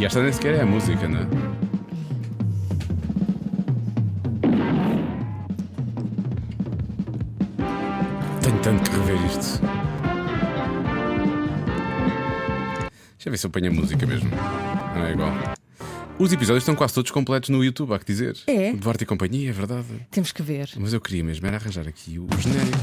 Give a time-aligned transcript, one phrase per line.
[0.00, 1.26] E esta nem sequer é a música, não é?
[8.40, 9.60] Tenho tanto que rever isto.
[13.12, 14.30] Deixa eu ver se eu ponho a música mesmo.
[14.94, 15.34] Não é igual.
[16.18, 18.38] Os episódios estão quase todos completos no YouTube, há que dizer.
[18.46, 18.70] É.
[18.70, 19.84] O Duarte e Companhia, é verdade.
[20.10, 20.70] Temos que ver.
[20.78, 22.78] Mas eu queria mesmo era arranjar aqui o genérico.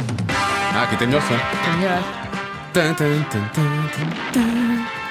[0.71, 1.33] Ah, aqui tem melhor som.
[1.33, 2.03] É melhor.
[2.73, 5.06] Tan, tan, tan, tan, tan, tan.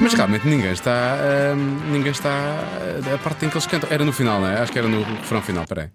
[0.00, 1.16] Mas realmente ninguém está.
[1.56, 2.30] hum, ninguém está.
[2.30, 3.88] ah, A parte em que eles cantam.
[3.90, 4.60] Era no final, não é?
[4.60, 5.88] Acho que era no refrão final, peraí.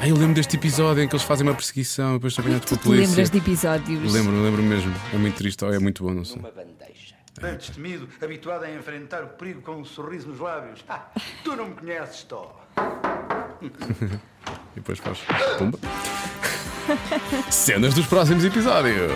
[0.00, 2.68] Ah, eu lembro deste episódio em que eles fazem uma perseguição e depois são apanhados
[2.68, 3.06] pela polícia.
[3.08, 4.12] lembras de episódios?
[4.12, 4.92] Lembro, lembro mesmo.
[5.12, 6.40] É muito triste ou é muito bom, não sei.
[7.40, 10.84] Bem destemido, habituado a enfrentar o perigo com um sorriso nos lábios.
[10.88, 11.08] Ah,
[11.42, 12.60] tu não me conheces, Tó.
[14.76, 15.18] E depois faz.
[15.56, 15.78] Pumba.
[17.50, 19.10] Cenas dos próximos episódios.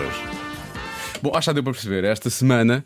[1.20, 2.04] Bom, acho que já deu para perceber.
[2.04, 2.84] Esta semana,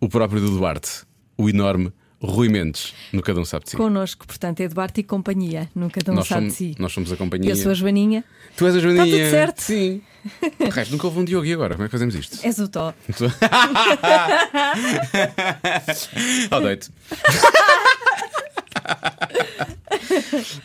[0.00, 1.02] o próprio do Duarte,
[1.36, 3.76] o enorme Rui Mendes, no Cada Um Sabe de Si.
[3.76, 5.68] Connosco, portanto, Eduardo e companhia.
[5.74, 6.74] Nunca não nós, sabe somos, de si.
[6.78, 7.50] nós somos a companhia.
[7.50, 8.24] Eu sou a Joaninha.
[8.56, 9.04] Tu és a Joaninha.
[9.06, 9.60] Está tudo certo.
[9.62, 10.02] Sim.
[10.58, 11.74] O resto, nunca houve um Diogo e agora?
[11.74, 12.44] Como é que fazemos isto?
[12.44, 12.92] És o Tó.
[16.50, 16.90] Odeio-te.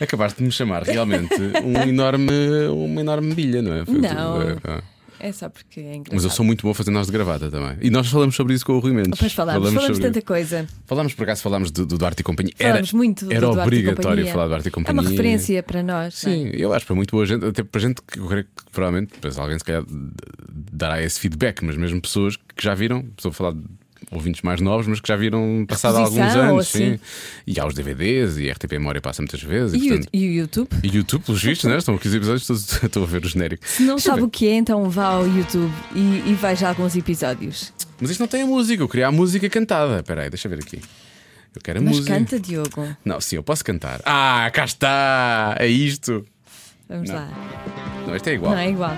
[0.00, 3.84] Acabaste de me chamar realmente um enorme, uma enorme bilha, não é?
[3.84, 4.40] Foi Não.
[4.40, 4.82] tudo- é, é.
[5.26, 6.14] É só porque é engraçado.
[6.14, 7.78] Mas eu sou muito bom fazer nós de gravata também.
[7.80, 9.12] E nós falamos sobre isso com o Rui Mendes.
[9.12, 10.66] Depois falamos, falamos, sobre- tanta coisa.
[10.86, 12.52] Falámos, por acaso, falámos do, do Duarte e Companhia.
[12.58, 15.00] Falamos era muito do era obrigatório falar do Duarte e É Companhia.
[15.00, 16.14] uma referência para nós.
[16.26, 16.30] é?
[16.30, 19.12] Sim, eu acho para muito boa gente, até para gente que eu creio que provavelmente,
[19.38, 19.82] alguém se calhar
[20.72, 23.62] dará esse feedback, mas mesmo pessoas que já viram, estou a falar de
[24.10, 26.94] ouvintes mais novos, mas que já viram passado alguns anos, assim.
[26.94, 27.00] sim.
[27.46, 29.74] E há os DVDs e a RTP Memória passa muitas vezes.
[29.74, 30.68] E, o, portanto- e o YouTube?
[30.82, 31.76] e YouTube, pelos vistos, né?
[31.78, 33.66] estão aqui os episódios, estou, estou a ver o genérico.
[33.66, 34.26] Se não Deixa sabe ver.
[34.26, 37.72] o que é, então vá ao YouTube e, e veja alguns episódios.
[38.00, 40.00] Mas isto não tem a música, eu queria a música cantada.
[40.00, 40.80] Espera aí, deixa eu ver aqui.
[41.54, 42.14] Eu quero a Mas música.
[42.18, 42.96] canta, Diogo.
[43.04, 44.00] Não, sim, eu posso cantar.
[44.04, 45.54] Ah, cá está!
[45.60, 46.26] É isto!
[46.88, 47.14] Vamos Não.
[47.16, 47.28] lá.
[48.06, 48.52] Não, isto é igual.
[48.52, 48.92] Não é igual.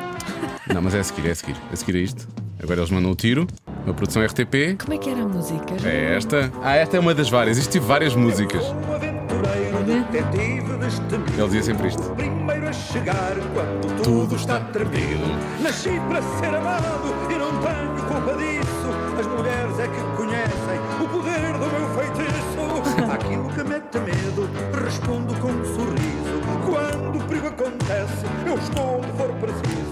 [0.72, 1.56] Não, mas é a seguir, é a seguir.
[1.70, 2.26] É a seguir a isto.
[2.62, 3.46] Agora eles mandam o tiro,
[3.84, 4.76] uma produção RTP.
[4.80, 5.76] Como é que era a música?
[5.84, 6.50] É esta.
[6.62, 7.58] Ah, esta é uma das várias.
[7.58, 8.64] Isto tive várias músicas.
[8.64, 11.32] Um aventureiro detetive destemido.
[11.34, 12.02] Ele dizia sempre isto.
[12.14, 15.26] Primeiro a chegar quando tudo, está está tremido.
[15.62, 18.86] Nasci para ser amado e não tenho culpa disso.
[19.20, 23.12] As mulheres é que conhecem o poder do meu feitiço.
[23.12, 24.48] Aquilo que mete medo,
[24.82, 26.40] respondo com um sorriso.
[26.64, 29.85] Quando o perigo acontece, eu estou onde for preciso.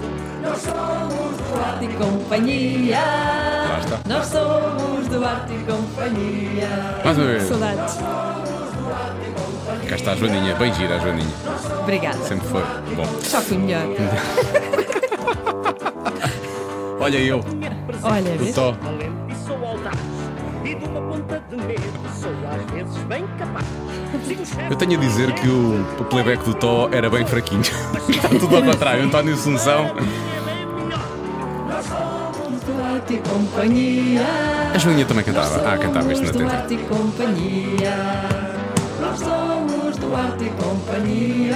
[0.45, 2.99] Nós somos Duarte e Companhia.
[2.99, 4.01] Lá está.
[4.07, 6.69] Nós somos Duarte e Companhia.
[7.05, 7.43] Mais uma vez.
[7.45, 7.99] Saudades.
[9.89, 10.55] Cá está a Joaninha.
[10.57, 11.35] Bem gira a Joaninha.
[11.83, 12.19] Obrigada.
[12.19, 12.63] Sempre foi.
[12.95, 13.07] Bom.
[13.23, 13.83] Só fui melhor.
[17.01, 17.41] Olha eu.
[18.03, 18.53] Olha, O?
[18.55, 18.75] Tó.
[24.71, 27.61] Eu tenho a dizer que o, playback do Tó era bem fraquinho.
[28.09, 29.05] Está tudo ao contrário.
[29.05, 29.95] António Assunção.
[33.11, 34.23] E Companhia.
[34.75, 35.69] A Joaninha também cantava.
[35.69, 36.45] Ah, cantava isto na tenta.
[39.01, 41.55] Nós somos Duarte e Companhia.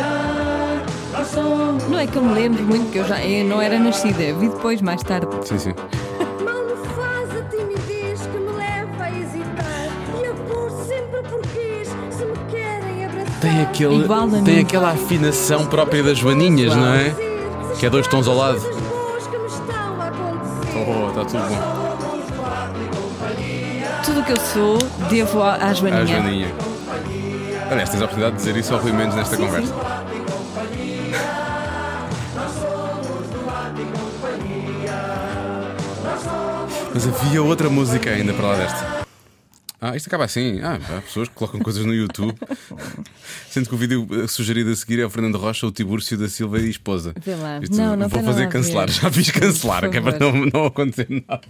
[1.89, 4.49] Não é que eu me lembro muito, porque eu já eu não era nascida, vi
[4.49, 5.27] depois, mais tarde.
[5.45, 5.75] Sim, sim.
[13.41, 14.61] Tem, aquele, Igual a tem mim.
[14.61, 17.15] aquela afinação própria das Joaninhas, não é?
[17.79, 18.61] Que é dois tons ao lado.
[20.75, 21.79] Oh, está tudo bom.
[24.05, 24.79] Tudo o que eu sou,
[25.09, 26.07] devo à, à Joaninha.
[26.07, 26.55] Joaninha.
[27.71, 29.67] Aliás, tens a oportunidade de dizer isso ao Rui Mendes nesta Sim, conversa.
[29.73, 29.75] sim.
[36.95, 38.98] Mas havia outra música ainda para lá desta.
[39.81, 40.61] Ah, isto acaba assim.
[40.61, 42.35] Ah, há pessoas que colocam coisas no YouTube.
[43.49, 46.29] Sendo que o vídeo eh, sugerido a seguir é o Fernando Rocha, o Tibúrcio da
[46.29, 47.15] Silva e esposa.
[47.25, 47.61] Vê lá.
[47.63, 48.91] Isto Não, não vou fazer a cancelar.
[48.91, 51.41] Já fiz cancelar, que é para não, não acontecer nada.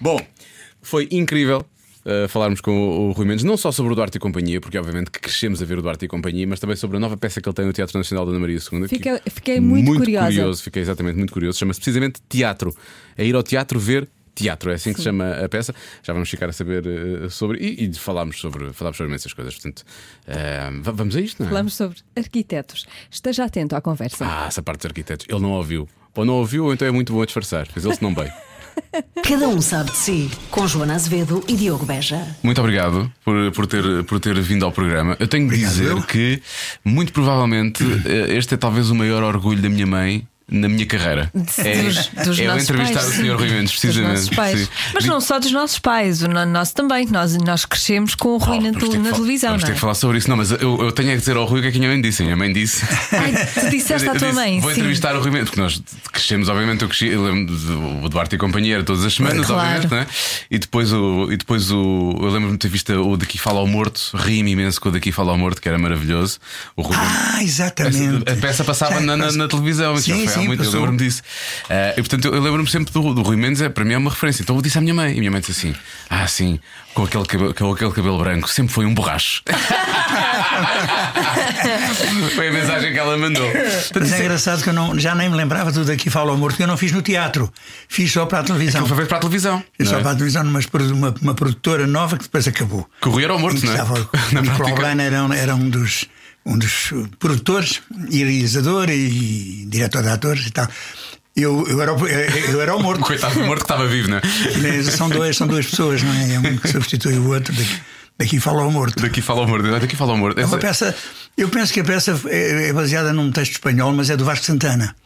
[0.00, 0.20] Bom,
[0.82, 1.64] foi incrível.
[2.04, 4.76] uh, falarmos com o, o Rui Mendes, não só sobre o Duarte e Companhia, porque
[4.78, 7.40] obviamente que crescemos a ver o Duarte e Companhia, mas também sobre a nova peça
[7.40, 8.80] que ele tem no Teatro Nacional da Ana Maria II.
[8.82, 10.26] que- Fica- fiquei muito curiosa.
[10.26, 11.56] curioso, fiquei exatamente muito curioso.
[11.58, 12.74] Chama-se precisamente Teatro.
[13.16, 14.08] É ir ao teatro ver
[14.38, 15.74] teatro, é assim que se chama a peça.
[16.02, 17.58] Já vamos ficar a saber eh, sobre.
[17.58, 19.54] E, e falámos sobre, falámos sobre imensas coisas.
[19.54, 19.84] Portanto,
[20.82, 21.50] va- vamos a isto, não é?
[21.50, 22.86] Falamos sobre arquitetos.
[23.10, 24.24] Esteja atento à conversa.
[24.26, 25.26] Ah, essa parte dos arquitetos.
[25.28, 25.88] Ele não ouviu.
[26.14, 27.66] Ou não ouviu, ou então é muito bom a disfarçar.
[27.68, 28.28] Fez ele se não bem.
[29.22, 30.30] Cada um sabe de si.
[30.50, 32.36] Com Joana Azevedo e Diogo Beja.
[32.42, 35.16] Muito obrigado por, por, ter, por ter vindo ao programa.
[35.20, 36.40] Eu tenho de dizer que,
[36.84, 41.30] muito provavelmente, eh, este é talvez o maior orgulho da minha mãe na minha carreira.
[41.34, 41.42] De-
[41.82, 43.08] dos, dos é eu nossos entrevistar pais.
[43.08, 43.36] o Sr.
[43.36, 44.12] Rui Mendes, Dos precisamente.
[44.14, 44.60] nossos pais.
[44.60, 44.68] Sim.
[44.94, 47.06] Mas não só dos nossos pais, o no- nosso também.
[47.06, 49.72] Nós, nós crescemos com o Rui Oh, na, ter na fal- televisão, Vamos não ter
[49.72, 49.74] é?
[49.74, 50.28] que falar sobre isso.
[50.30, 51.80] Não, mas eu, eu tenho é que dizer ao Rui o que é que a
[51.80, 52.22] minha mãe disse.
[52.22, 52.84] A minha mãe disse.
[53.12, 54.60] Ai, tu disseste à tua disse, mãe.
[54.60, 54.76] Vou sim.
[54.80, 58.34] entrevistar o Rui Mendes, porque nós crescemos, obviamente, eu cresci, eu lembro do o Duarte
[58.34, 59.60] e companhia era todas as semanas, Claro.
[59.82, 60.06] obviamente, não é?
[60.50, 61.30] E depois o.
[61.30, 64.80] E depois o eu lembro-me de ter visto o Daqui Fala ao Morto, ri-me imenso
[64.80, 66.38] com o Daqui Fala ao Morto, que era maravilhoso.
[66.76, 68.30] O Rui Ah, exatamente.
[68.30, 70.98] a peça passava Já, na, na- na televisão, isso já Sim, sim, muito, eu lembro-me
[70.98, 71.22] disso.
[71.68, 73.98] Ah, e portanto, eu, eu lembro-me sempre do, do Rui Mendes, é, para mim é
[73.98, 74.42] uma referência.
[74.42, 75.74] Então eu disse à minha mãe, e a minha mãe disse assim:
[76.08, 76.58] Ah, sim,
[76.94, 79.42] com aquele cabelo, com aquele cabelo branco, sempre foi um borracho.
[82.34, 83.48] foi a mensagem que ela mandou.
[83.50, 86.30] Portanto, Mas isso é engraçado que eu não, já nem me lembrava tudo aqui Fala
[86.30, 87.52] ao Morto, que eu não fiz no teatro,
[87.88, 88.80] fiz só para a televisão.
[88.80, 89.62] Aquilo foi feito para a televisão.
[89.76, 90.02] Fiz não só é?
[90.02, 90.60] para a televisão numa,
[90.92, 92.88] uma, uma produtora nova que depois acabou.
[93.00, 93.74] Que o Rui era o morto, não é?
[93.74, 96.06] estava- Na o um- era um dos
[96.48, 97.80] um dos produtores
[98.10, 100.68] e realizador e diretor de atores e tal.
[101.36, 103.02] Eu, eu, era, o- eu era o morto.
[103.06, 104.82] Coitado do morto que estava vivo, não é?
[104.82, 106.34] São, dois, são duas pessoas, não é?
[106.34, 107.54] É um que substitui o outro.
[107.54, 107.80] Daqui,
[108.18, 109.00] daqui fala ao morto.
[109.00, 110.40] Daqui fala o morto, daqui fala o morto.
[110.40, 110.96] É uma Essa- peça.
[111.36, 114.44] Eu penso que a peça é, é baseada num texto espanhol, mas é do Vasco
[114.46, 114.96] Santana.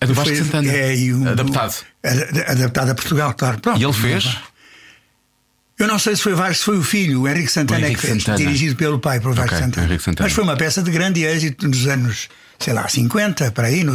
[0.00, 0.70] É do Vasco Foi- Santana.
[0.70, 1.74] É, um- Adaptado.
[2.04, 3.58] ad- adaptado a Portugal, claro.
[3.60, 3.80] Pronto.
[3.80, 4.36] E ele fez?
[5.82, 7.86] Eu não sei se foi Vasco, se foi o filho, o Henrique Santana, O é
[7.86, 8.38] que Henrique fez, Santana.
[8.38, 9.98] dirigido pelo pai, por Vasco Ok, Santana.
[9.98, 10.16] Santana.
[10.28, 13.94] Mas foi uma peça de grande êxito nos anos, sei lá, 50, para aí, no,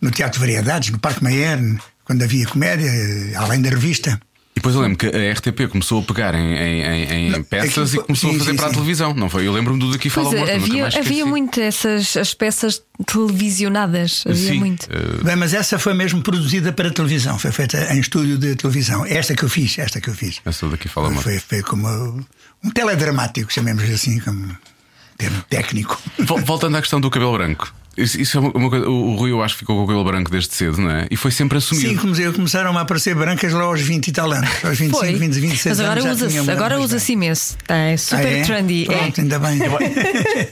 [0.00, 1.58] no Teatro de Variedades, no Parque Mayer,
[2.04, 2.88] quando havia comédia,
[3.36, 4.20] além da revista.
[4.58, 8.02] E depois eu lembro que a RTP começou a pegar em, em- em- peças aquilo
[8.02, 8.74] e começou sim, a fazer sim, para a sim.
[8.74, 9.46] televisão, não foi?
[9.46, 14.24] Eu lembro-me do daqui fala é, morto, havia, havia muito essas as peças televisionadas.
[14.26, 14.88] Havia Sim, muito.
[14.90, 19.06] eh, Bem, mas essa foi mesmo produzida para televisão, foi feita em estúdio de televisão.
[19.06, 20.40] Esta que eu fiz, esta que eu fiz.
[20.44, 21.22] essa daqui fala morto.
[21.22, 21.86] Foi, foi como
[22.64, 24.56] um teledramático, chamemos assim, como
[25.16, 25.96] termo técnico.
[26.18, 27.72] Vol- Voltando à questão do cabelo branco.
[27.98, 28.88] Isso, isso é uma, coisa.
[28.88, 31.06] O, o Rui, eu acho que ficou com o cabelo branco desde cedo, não é?
[31.10, 31.88] E foi sempre assumido.
[31.88, 34.48] Sim, come- começaram a aparecer brancas lá aos 20 e tal anos.
[34.64, 35.14] Aos 25, Foi.
[35.14, 37.56] 20, 26 Mas agora usa-se agora usa-se imenso.
[37.66, 38.42] Tá, é super Ah, é?
[38.44, 38.82] trendy.
[38.90, 38.96] é.
[38.96, 39.58] Pronto, ainda bem.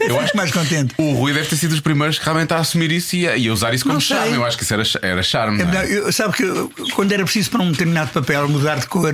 [0.09, 0.95] Eu acho mais contente.
[0.99, 3.49] O Rui deve ter sido dos primeiros que realmente a assumir isso e a, e
[3.49, 4.35] a usar isso como charme.
[4.35, 5.63] Eu acho que isso era, era charme.
[5.63, 5.93] É não é?
[5.93, 9.13] eu- sabe que eu, quando era preciso para um determinado papel mudar de cor,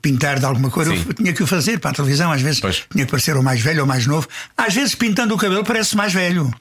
[0.00, 1.02] pintar de alguma cor, Sim.
[1.08, 2.30] eu tinha que o fazer para a televisão.
[2.30, 2.82] Às vezes Pois.
[2.92, 4.28] tinha que parecer ou mais velho ou mais novo.
[4.56, 6.52] Às vezes pintando o cabelo parece mais velho.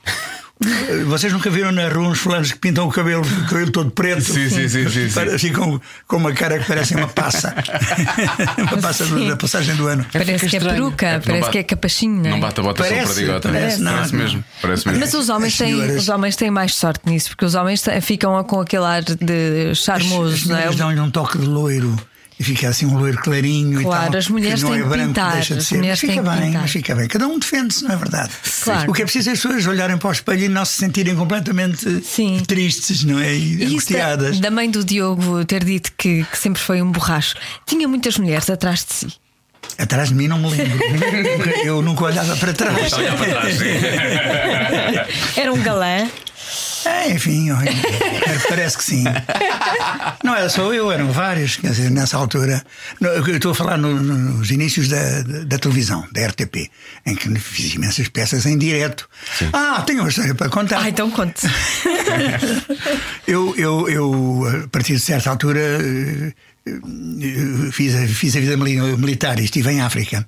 [1.08, 4.22] Vocês nunca viram na rua uns fulanos que pintam o cabelo, o cabelo todo preto?
[4.22, 5.14] Sim, sim, sim, sim, sim.
[5.14, 7.54] Para- Ficam com uma cara que parece uma passa.
[8.58, 10.06] uma passa da passagem do ano.
[10.14, 12.30] Parece que é peruca, É parece que é capachinho, não é?
[12.32, 13.50] Não bate a bota só Parece, para digota.
[13.50, 14.20] parece, não, parece não.
[14.20, 14.44] mesmo.
[14.62, 15.00] Parece mesmo.
[15.02, 18.62] Mas os homens, têm, os homens têm mais sorte nisso, porque os homens ficam com
[18.62, 20.60] aquele ar de As charmoso, não é?
[20.60, 21.94] senhoras dão-lhe um toque de loiro.
[22.44, 24.20] E fica assim um loiro clarinho e Claro, tal.
[24.20, 25.82] as mulheres que não têm é branco, pintar, deixa de as ser.
[25.82, 26.62] Mas fica bem, pintar.
[26.62, 27.08] mas fica bem.
[27.08, 28.32] Cada um defende-se, não é verdade?
[28.64, 28.92] Claro.
[28.92, 31.16] O que é preciso é as pessoas olharem para o espelho e não se sentirem
[31.16, 32.44] completamente Sim.
[32.46, 33.34] tristes, não é?
[33.34, 34.40] E, E isso da, angustiadas.
[34.42, 37.36] da mãe do Diogo ter dito que, que sempre foi um borracho,
[37.66, 39.08] tinha muitas mulheres atrás de si.
[39.78, 40.78] Atrás de mim não me lembro.
[41.64, 42.92] Eu nunca olhava para trás.
[42.92, 45.40] Olha para trás, sim.
[45.40, 46.10] Era um galã.
[46.86, 47.50] É, enfim,
[48.50, 49.04] parece que sim.
[50.24, 52.64] Não era só eu, eram vários, quer dizer, nessa altura.
[53.02, 56.70] Eu estou a falar no- no- nos inícios da, da, televisão, da RTP,
[57.06, 59.10] em que fiz imensas peças em direto.
[59.52, 60.80] Ah, tenho uma história para contar.
[60.82, 61.42] Ah, então conte.
[63.28, 66.34] Eu, eu, eu, a partir de certa altura, eh,
[66.68, 70.26] eh, fiz a, fiz a vida mili- militar e estive em África,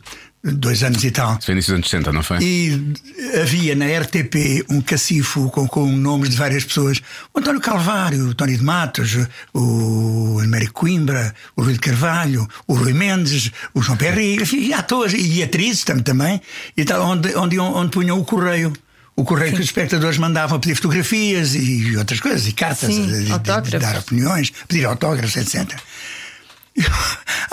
[0.53, 1.39] dois anos e tal.
[1.41, 2.37] Foi início dos anos 60, não foi?
[2.41, 2.93] E
[3.41, 7.01] havia na RTP um cacifo com, com nomes de várias pessoas:
[7.33, 9.17] o António Calvário, o Tony de Matos,
[9.53, 14.73] o Américo Coimbra, o Rui de Carvalho, o Rui Mendes, o João Perry, enfim, e
[14.73, 16.39] atores e atrizes tam- também,
[16.77, 18.71] e tal, onde, onde, onde punham o correio.
[19.17, 23.19] O correio que os espectadores mandavam pedir fotografias e outras coisas, e cartas, Sim, de-
[23.19, 23.79] de- de autógrafos.
[23.79, 25.79] dar opiniões, pedir autógrafos, etc.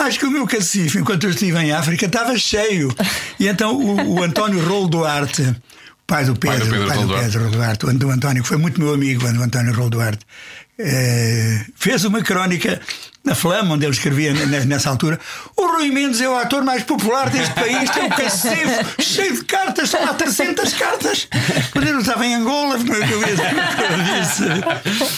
[0.05, 2.93] Acho que o meu cacifo, enquanto eu estive em África, estava cheio.
[3.39, 5.55] E então o, o António Rolo Duarte,
[6.05, 7.13] pai do Pai do Pedro, Pedro pai do.
[7.23, 9.89] Pedro Rolo Duarte, o Ant- o António, que foi muito meu amigo, o António Rolo
[9.89, 10.25] Duarte,
[10.79, 12.81] eh, fez uma crónica
[13.25, 15.17] na Flama, onde ele escrevia ne- nessa altura.
[15.55, 19.45] O Rui Mendes é o ator mais popular deste país, tem um cacifo cheio de
[19.45, 21.27] cartas, são lá 300 cartas.
[21.71, 24.43] Quando eu estava em Angola, como é que eu disse?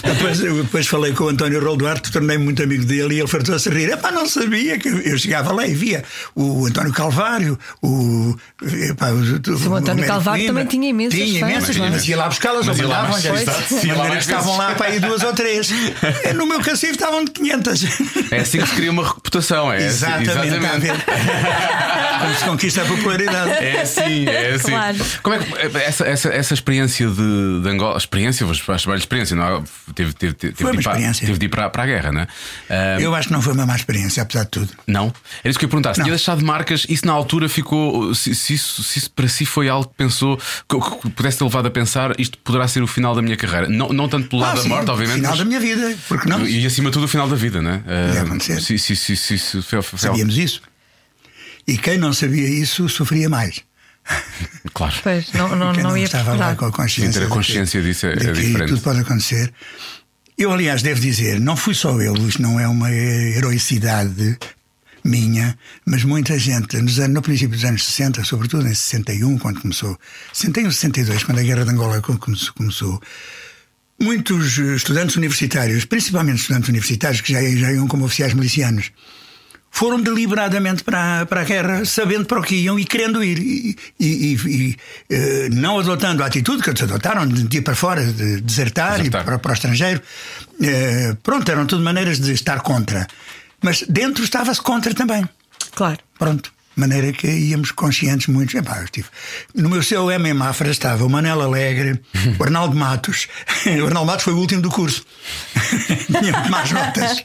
[0.04, 3.72] Depois, depois falei com o António Duarte, tornei-me muito amigo dele e ele fartou-se a
[3.72, 3.90] rir.
[3.92, 6.04] Epá, não sabia que eu- chegava lá e via
[6.36, 8.36] o António Calvário, o.
[8.62, 11.90] Epá, o, o António Calvário também tinha imensas Tinha imensas, não é?
[11.90, 13.20] mas ia lá buscá-las ou mandavam.
[13.20, 15.70] já estavam lá para aí duas ou três.
[16.36, 17.95] No meu cacifo estavam de 500.
[18.32, 20.94] É assim que se cria uma reputação, é assim- Exatamente, ver?
[22.20, 23.52] Como se conquista a popularidade.
[23.52, 24.72] É assim, é assim.
[24.72, 24.98] Claro.
[25.22, 29.36] Como é que essa, essa, essa experiência de, de Angola, experiência, vou chamar velha experiência,
[29.36, 29.64] não é?
[29.94, 31.28] Teve, teve, teve, Foi uma de ir para, experiência.
[31.28, 32.28] teve de ir para, para a guerra, não é?
[32.70, 34.70] Ah, Eu acho que não foi uma má experiência, apesar de tudo.
[34.88, 35.14] Não?
[35.44, 35.94] Era isso que eu ia perguntar.
[35.94, 38.14] Se tinha deixado marcas, isso na altura ficou.
[38.16, 41.44] Se, se isso, se isso para si foi algo que pensou, que, que pudesse ter
[41.44, 43.68] levado a pensar, isto poderá ser o final da minha carreira.
[43.70, 45.16] Não, não tanto pelo lado Ah, da sim, morte, obviamente.
[45.18, 46.46] Final mas- da minha vida, porque não?
[46.46, 47.82] E acima de tudo o final da vida, não é?
[47.86, 48.62] Podia Ah, acontecer.
[48.62, 49.62] se, se, se, se, se,
[49.98, 50.62] Sabíamos isso.
[51.68, 53.62] E quem não sabia isso sofria mais.
[54.74, 54.96] Claro.
[55.04, 57.14] Pois, não, não, Quem não ia estava lá com a consciência.
[57.14, 58.70] Sim, ter a de consciência que- disso é- de é que diferente.
[58.70, 59.54] Tudo pode acontecer.
[60.38, 64.38] Eu, aliás, devo dizer, não fui só eu, isto não é uma heroicidade
[65.04, 69.62] minha, mas muita gente, nos anos, no princípio dos anos 60, sobretudo em 61, quando
[69.62, 69.98] começou,
[70.34, 73.02] 61, 62, quando a Guerra de Angola co- começou, começou
[74.00, 78.92] muitos eh, estudantes universitários, principalmente estudantes universitários que já, já iam como oficiais milicianos,
[79.72, 83.38] foram deliberadamente para, a- para a guerra, sabendo para o que iam e querendo ir.
[83.40, 84.78] E, e- e- e,
[85.10, 89.06] eh, não adotando a atitude que eles adotaram de ir para fora, de desertar, Desertar.
[89.06, 90.02] e para, para o estrangeiro.
[90.62, 93.06] Eh, pronto, eram tudo maneiras de estar contra.
[93.62, 95.28] Mas dentro estava-se contra também.
[95.74, 96.00] Claro.
[96.18, 96.54] Pronto.
[96.76, 98.54] De maneira que íamos conscientes muitos.
[98.56, 99.08] Epá, estive-
[99.56, 102.00] No meu seu M em Mafra estava o Manel Alegre,
[102.38, 103.28] o Arnaldo Matos.
[103.66, 105.04] O Arnaldo Matos foi o último do curso.
[106.20, 107.24] Tinha más notas.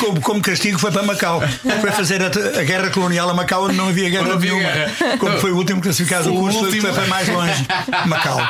[0.00, 1.42] Como, como castigo foi para Macau.
[1.80, 4.72] Foi fazer a, a guerra colonial a Macau onde não havia guerra Não havia nenhuma.
[4.72, 5.18] guerra.
[5.18, 6.82] Como foi o último classificado do curso, último.
[6.82, 7.66] foi para mais longe.
[8.06, 8.40] Macau.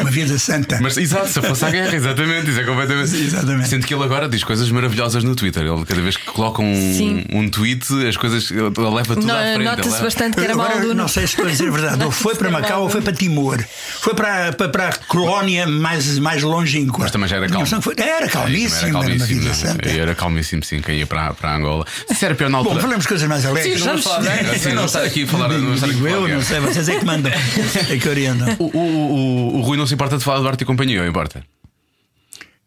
[0.00, 0.78] Uma vida santa.
[0.80, 3.14] Mas exato, se fosse a guerra, exatamente, isso é completamente.
[3.16, 3.68] Exatamente.
[3.68, 5.61] Sendo que ele agora diz coisas maravilhosas no Twitter.
[5.62, 8.50] Ele, cada vez que coloca um, um tweet, as coisas.
[8.50, 9.64] Ele leva tudo Não, à frente.
[9.64, 10.94] Nota-se leva- bastante que era mau Agora, aluno.
[10.94, 12.04] não sei se estou a dizer a verdade.
[12.04, 13.62] Ou foi para Macau ou foi para Timor.
[14.00, 17.00] Foi para, para, para a colónia mais, mais longínqua.
[17.00, 17.66] Mas também já era calmo.
[17.96, 19.88] Era calmíssimo, Era era, uma calmíssimo, santa.
[19.88, 21.84] Era calmíssimo, sim, quem ia para, para Angola.
[22.14, 22.80] Se era pior na Bom, altura.
[22.82, 23.78] falamos de coisas mais alegres.
[23.80, 24.58] Sim, vamos falar, né?
[24.58, 25.48] Sim, não estar aqui a falar.
[25.48, 27.32] Não estar aqui a eu, não sei, vocês é que mandam.
[27.90, 28.56] É que orientam.
[28.58, 31.08] O, o, o, o Rui não se importa de falar do Arte e Companhia, ou
[31.08, 31.42] importa?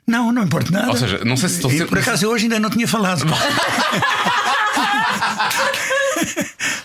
[0.07, 0.89] Não, não importa nada.
[0.91, 2.87] Ou seja, não sei se estou E, sempre- Por acaso eu hoje ainda não tinha
[2.87, 3.25] falado.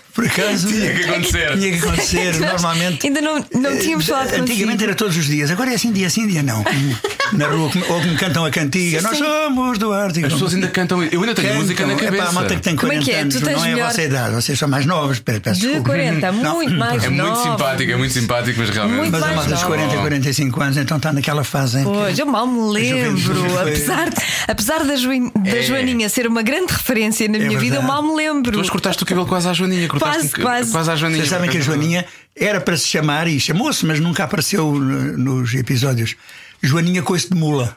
[0.13, 1.57] Por acaso Tinha que acontecer.
[1.57, 2.39] Tinha que acontecer.
[2.41, 3.07] Normalmente.
[3.07, 4.83] Ainda não, não tínhamos Eh, falado Antigamente consigo.
[4.83, 6.63] era todos os dias, agora é assim dia sim, dia não.
[7.33, 10.25] Na rua, como- ou que me cantam a cantiga, nós somos do Arte.
[10.25, 11.01] As pessoas ainda cantam.
[11.01, 11.61] Eu ainda tenho Cantam.
[11.61, 12.23] música na cabeça.
[12.27, 13.21] a malta que tem Como é 40 que é?
[13.21, 15.19] anos, Tu tens não é a melhor- vossa idade, vocês são mais novos.
[15.19, 15.89] Peço De desculpa.
[15.91, 18.97] 40, Não, muito mais É muito simpático, é muito simpático, mas realmente.
[18.97, 19.65] Muito Mas a malta dos nova.
[19.67, 21.89] 40 e 45 anos, então está naquela fase em que.
[21.89, 23.59] Pois, eu mal me lembro.
[23.61, 24.15] Apesar, de-
[24.49, 25.61] apesar da, Join- da É.
[25.61, 28.61] Joaninha ser uma grande referência na minha vida, eu mal me lembro.
[28.61, 29.87] Tu cortaste o cabelo quase à Joaninha.
[29.87, 30.71] Cortaste Quase, um- quase.
[30.71, 31.19] quase à Joaninha.
[31.21, 32.05] Vocês sabem que a Joaninha
[32.35, 36.15] era para se chamar, e chamou-se, mas nunca apareceu no- nos episódios.
[36.63, 37.75] Joaninha Coice de Mula.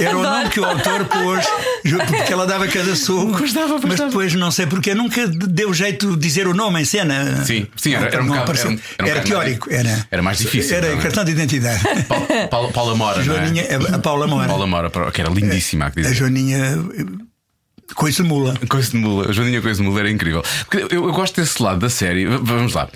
[0.00, 1.44] Era o nome que o autor pôs,
[2.08, 3.36] porque ela dava cada soco.
[3.38, 7.44] Gostava, mas depois não sei porque, nunca deu jeito de dizer o nome em cena.
[7.44, 10.06] Sim, sim, era- era um bocado- era um- era um Era teórico, era.
[10.10, 11.02] Era mais difícil, Era não é?
[11.02, 11.82] cartão de identidade.
[12.08, 13.22] Paula, Paula, Paula Mora.
[13.22, 13.38] não é?
[13.38, 14.48] Joaninha, a Paula Mora.
[14.48, 15.90] Paula Mora, que era lindíssima.
[15.90, 16.14] que A dizer.
[16.14, 16.78] Joaninha
[17.94, 18.54] Coice de Mula.
[18.68, 20.42] Coisa de mula, a Joaninha Coisa de Mula era incrível.
[20.72, 22.26] Eu, eu gosto desse lado da série.
[22.26, 22.88] Vamos lá.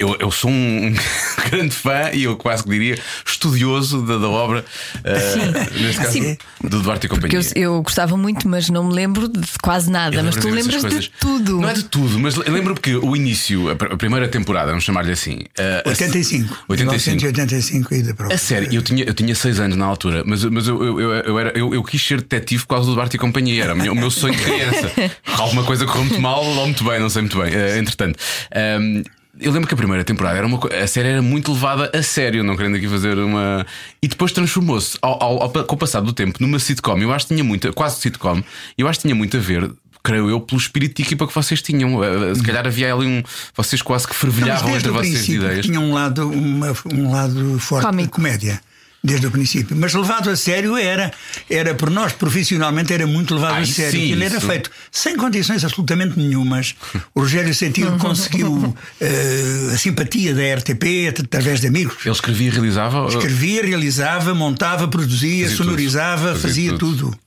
[0.00, 0.94] Eu, eu sou um
[1.50, 4.64] grande fã e eu quase que diria estudioso da, da obra,
[5.04, 6.36] eh, neste caso, Sim.
[6.64, 7.52] do Duarte e Porque Companhia.
[7.54, 10.22] eu, eu gostava muito, mas não me lembro de quase nada.
[10.22, 11.04] Mas tu lembras coisas.
[11.04, 11.60] de tudo.
[11.60, 14.84] Não é de tudo, mas lembro que o início, a pr- a primeira temporada, vamos
[14.84, 15.40] chamar-lhe assim.
[15.58, 16.64] a- 85.
[16.68, 17.10] 85.
[17.20, 18.34] 1985 e da prova.
[18.34, 21.10] A sério, eu tinha, eu tinha seis anos na altura, mas, mas eu, eu, eu,
[21.12, 23.64] eu era, eu, eu quis ser detetive por causa do Duarte e Companhia.
[23.64, 24.90] Era o meu, o meu sonho de criança.
[25.38, 27.52] Alguma coisa correu muito mal ou muito bem, não sei muito bem.
[27.52, 28.18] Eh, entretanto.
[28.52, 29.02] ehm,
[29.40, 32.42] eu lembro que a primeira temporada era uma a série era muito levada a sério,
[32.44, 33.66] não querendo aqui fazer uma.
[34.02, 36.98] E depois transformou-se ao, ao- ao- com o passar do tempo numa sitcom.
[36.98, 38.42] Eu acho que tinha muita, quase sitcom,
[38.76, 39.70] eu acho que tinha muito a ver,
[40.02, 42.02] creio eu, pelo espírito de equipa que vocês tinham.
[42.02, 43.22] Eh, Se calhar havia ali um.
[43.56, 45.66] Vocês quase que fervilhavam entre vocês ideias.
[45.66, 48.60] tinha um lado, uma- um lado forte de comédia.
[49.02, 49.74] Desde o princípio.
[49.74, 51.10] Mas levado a sério era.
[51.48, 53.92] Era por nós, profissionalmente, era muito levado Ai, a sério.
[53.92, 54.46] sim, Aquilo era isso.
[54.46, 56.74] feito sem condições absolutamente nenhumas.
[57.14, 61.96] O Rogério Sentido conseguiu eh, a simpatia da RTP através de amigos.
[62.04, 63.06] Ele escrevia e realizava.
[63.08, 66.40] Escrevia, realizava, montava, produzia, Fazia sonorizava, tudo.
[66.40, 66.96] Fazia fazia tudo.
[67.10, 67.18] tudo.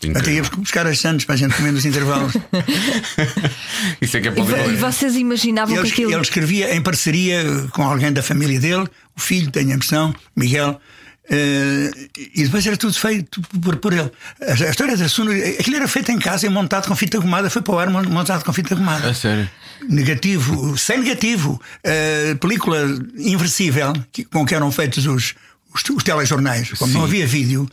[0.00, 0.20] Incrível.
[0.22, 2.32] Até íamos buscar as santos para a gente comer nos intervalos.
[4.00, 6.12] Isso é que é E, e vocês imaginavam Ele, que aquilo.
[6.12, 10.80] ele escrevia em parceria com alguém da família dele, o filho, tenho a impressão, Miguel.
[11.30, 11.90] Eh,
[12.34, 14.10] e depois era tudo feito por, por ele.
[14.40, 15.34] A, a história da sonor...
[15.58, 17.50] Aquilo era feito em casa e montado com fita gomada.
[17.50, 19.10] Foi para o ar mon- montado com fita gomada.
[19.10, 19.48] A sério.
[19.88, 21.60] Negativo, sem negativo.
[21.84, 22.78] Eh, película
[23.16, 25.34] inversível que- com que eram feitos os,
[25.74, 26.70] os, os telejornais.
[26.72, 27.06] Como não Sim.
[27.06, 27.68] havia vídeo,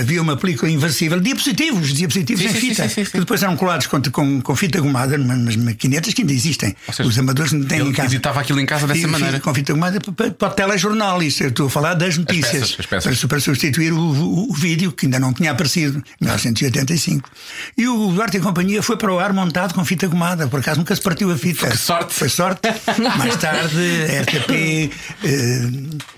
[0.00, 3.86] havia uma película inversível, diapositivos, diapositivos Sim, em fita, sim, sim, que depois eram colados
[3.86, 6.74] com, com, com fita gomada, umas maquinetas que ainda existem.
[6.92, 8.08] Seja, Os amadores não têm em casa.
[8.14, 9.40] editava aquilo em casa dessa maneira.
[9.40, 11.42] Com fita gomada para, para o telejornal, isso.
[11.42, 12.50] Eu estou a falar das notícias.
[12.52, 13.18] peças, as peças.
[13.18, 17.30] Para, para substituir o, o- o vídeo, que ainda não tinha aparecido, em 1985.
[17.76, 20.78] E o Duarte e Companhia foi para o ar montado com fita gomada, por acaso
[20.78, 21.68] nunca se partiu a fita.
[21.70, 22.12] Que sorte.
[22.14, 22.60] Foi sorte.
[23.18, 23.76] Mais tarde,
[24.22, 24.90] RTP,
[25.24, 25.60] eh,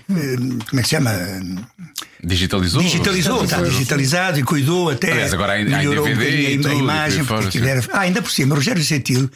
[0.07, 1.11] como é que se chama?
[2.23, 2.81] Digitalizou?
[2.81, 5.11] Digitalizou, está digitalizado e cuidou até.
[5.11, 7.23] Aliás, agora melhorou um e a, a por imagem.
[7.23, 9.29] fora, porque era- ah, ainda por cima, o Rogério Setil,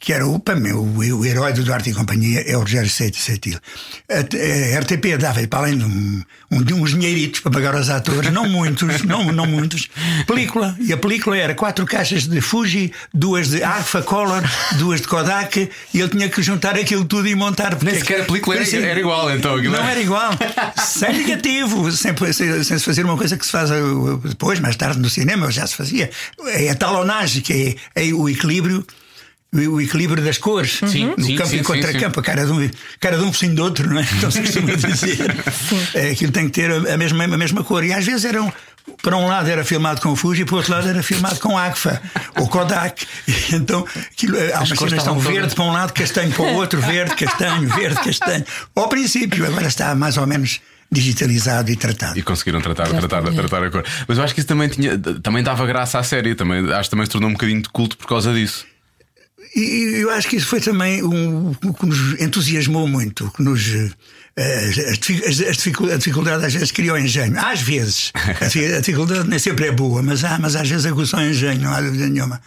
[0.00, 3.58] que era o, para o, herói do Duarte e Companhia, é o Rogério Setil.
[4.08, 4.14] A,
[4.76, 8.32] a RTP dava-lhe, para além de, um, um- de uns dinheiritos para pagar aos atores,
[8.32, 9.88] não muitos, não, não muitos,
[10.26, 10.76] película.
[10.80, 14.42] E a película era quatro caixas de Fuji, duas de Agfa Color,
[14.78, 17.76] duas de Kodak, e ele tinha que juntar aquilo tudo e montar.
[17.82, 20.30] Nem sequer a película era- Parecia- era igual, então, Não era- era igual.
[20.86, 24.76] Sem negativo, sem, sem, sem se fazer uma coisa que se faz uh, depois, mais
[24.76, 26.10] tarde no cinema, já se fazia.
[26.46, 28.86] É a talonagem, que é, é o equilíbrio.
[29.50, 32.52] O equilíbrio das cores Sim, no sim, campo sim, e sim, contra-campo, a cara de
[32.52, 34.06] um, cara de um focinho do outro, não é?
[34.18, 35.34] Então se costuma dizer.
[35.94, 37.82] É, aquilo tem que ter a mesma, a mesma cor.
[37.82, 38.52] E às vezes eram.
[39.02, 42.00] Para um lado era filmado com Fuji, para o outro lado era filmado com Agfa
[42.36, 43.06] ou Kodak.
[43.26, 46.32] E então aquilo, há umas cores cenas estavam tão todas- verde para um lado, castanho
[46.32, 48.44] para o outro, verde, castanho, verde, castanho.
[48.74, 52.18] Ao princípio, agora está mais ou menos digitalizado e tratado.
[52.18, 53.84] E conseguiram tratar, tratar, tratar a cor.
[54.06, 56.34] Mas eu acho que isso também, tinha, também dava graça à série.
[56.34, 58.64] Também, acho que também se tornou um bocadinho de culto por causa disso.
[59.54, 63.66] E eu acho que isso foi também um, o que nos entusiasmou muito, que nos.
[63.74, 63.90] eh,
[64.36, 67.38] as as- a dificuldade às vezes criou engenho.
[67.38, 68.12] Às vezes.
[68.14, 71.60] A difi- a dificuldade nem sempre é boa, mas, há, mas às vezes aguçou engenho,
[71.62, 72.40] não há dúvida nenhuma.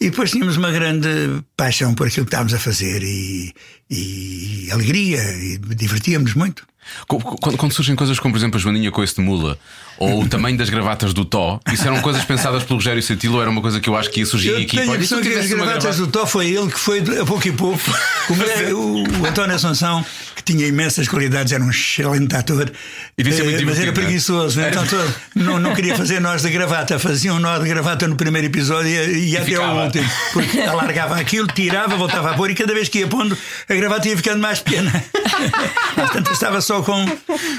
[0.00, 1.08] E depois tínhamos uma grande
[1.56, 3.52] paixão por aquilo que estávamos a fazer e,
[3.90, 6.66] e alegria e divertíamos muito.
[7.06, 9.58] Quando, quando surgem coisas como, por exemplo, a Joaninha com esse de mula
[9.98, 13.42] ou o tamanho das gravatas do Tó, isso eram coisas pensadas pelo Rogério Setilo ou
[13.42, 14.82] era uma coisa que eu acho que ia surgir Eu equipa?
[14.82, 17.24] tenho a Olha, e que as gravatas gravata- do Tó foi ele que foi a
[17.26, 17.78] pouco e pouco.
[18.74, 22.70] O, o, António Assunção, que tinha imensas qualidades, era um excelente ator,
[23.18, 23.92] E muito eh, mas era é?
[23.92, 24.58] preguiçoso.
[24.60, 24.70] Era.
[24.70, 28.16] Então todo- não, não queria fazer nós de gravata, fazia um nó de gravata no
[28.16, 29.66] primeiro episódio e, e até ficava.
[29.80, 30.08] ao último.
[30.32, 33.36] Porque alargava aquilo, tirava, voltava a pôr e cada vez que ia pondo,
[33.68, 34.90] a gravata ia ficando mais pequena.
[35.94, 37.04] Portanto, estava só com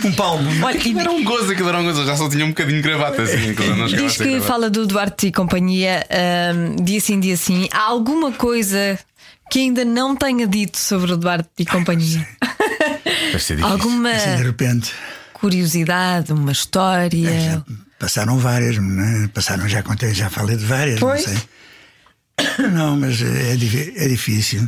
[0.08, 0.50] um palmo.
[0.66, 2.06] Olha, Aquilo era um gozo, aquilo era um gozo.
[2.06, 3.54] Já só tinha um bocadinho de gravata assim.
[3.78, 4.46] não diz que gravata.
[4.48, 7.68] fala do Duarte e companhia ahm, dia sim, dia sim.
[7.74, 8.98] Há alguma coisa
[9.52, 12.26] que ainda não tenha dito sobre o Duarte e companhia?
[13.34, 13.66] Difícil.
[13.66, 14.94] Alguma Assim, de repente.
[15.34, 17.40] curiosidade, uma história?
[17.42, 17.64] Já
[18.00, 19.28] passaram várias, não é?
[19.28, 21.26] passaram, já contei, já falei de várias, Pois.
[21.28, 21.44] não sei.
[22.72, 24.68] Não, mas é, di- é difícil.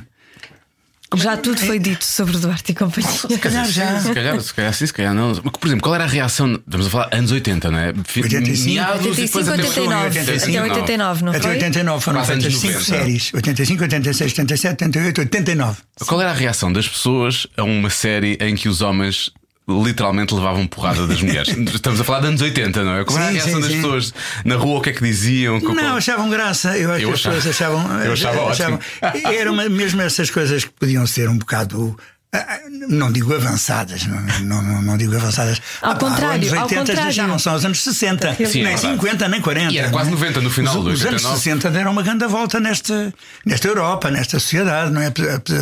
[1.16, 3.10] Já tudo foi dito sobre o Duarte e companhia.
[3.12, 4.00] Se calhar já.
[4.00, 5.34] Se calhar, se calhar sim, se calhar não.
[5.36, 6.54] Por exemplo, qual era a reação?
[6.54, 7.94] Estamos a falar anos 80, não é?
[8.06, 8.70] Fi- 85.
[8.74, 10.20] Meados e depois 85, até 89.
[10.20, 10.58] 85.
[10.60, 11.52] Até 89, não Até foi?
[11.52, 12.84] 89 foram Quase feitas 5 90.
[12.86, 15.78] séries: 85, 86, 87, 88, 89.
[16.06, 19.30] Qual era a reação das pessoas a uma série em que os homens
[19.68, 21.56] literalmente levavam porrada das mulheres?
[21.74, 23.06] Estamos a falar de anos 80, não é?
[23.06, 23.76] Qual era a Sim, reação sim, das sim.
[23.78, 24.80] pessoas na rua?
[24.80, 25.60] O que é que diziam?
[25.62, 26.78] Co- Não, achavam graça.
[26.78, 28.04] Eu acho Eu que as achava- pessoas achavam.
[28.04, 28.80] eu achava achavam
[29.26, 31.98] eram mesmo essas coisas que podiam ser um bocado.
[32.34, 34.22] Ah, Não digo avançadas, não,
[34.62, 35.62] não, não, digo avançadas.
[35.82, 38.46] Ao Ah, contrário, os anos ao 80 já não são os anos 60, Sim, é
[38.46, 38.82] nem verdade.
[38.82, 39.72] 50, nem 40.
[39.74, 40.20] E era quase não é?
[40.22, 41.38] 90 no final Os, do os anos 89.
[41.44, 43.14] 60 deram uma grande volta nesta,
[43.46, 45.08] nesta Europa, nesta sociedade, não é?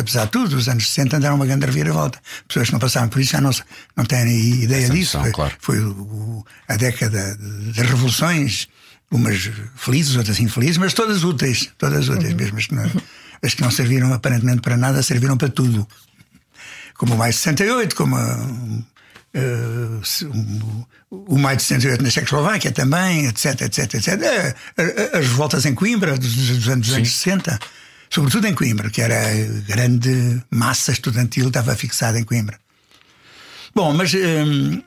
[0.00, 2.18] Apesar de tudo, os anos 60 deram uma grande reviravolta.
[2.48, 3.50] Pessoas que não passaram por isso já não,
[3.96, 5.18] não têm ideia Essa disso.
[5.18, 5.54] noção, Foi, claro.
[5.60, 7.36] foi o- a década
[7.74, 8.66] das revoluções,
[9.10, 12.90] umas felizes, outras infelizes, mas todas úteis, todas úteis, mesmo as que, não,
[13.42, 15.86] as que não serviram aparentemente para nada, serviram para tudo.
[17.02, 22.70] Como o Maio de 68, como eh, se- um, o Maio de 68 na Checoslováquia
[22.70, 24.08] também, etc, etc, etc.
[24.22, 26.32] Eh, eh, As revoltas em Coimbra dos,
[26.68, 27.58] anos, dos anos 60,
[28.08, 29.32] sobretudo em Coimbra, que era a
[29.66, 32.56] grande massa estudantil, estava fixada em Coimbra.
[33.74, 34.80] Bom, mas hum,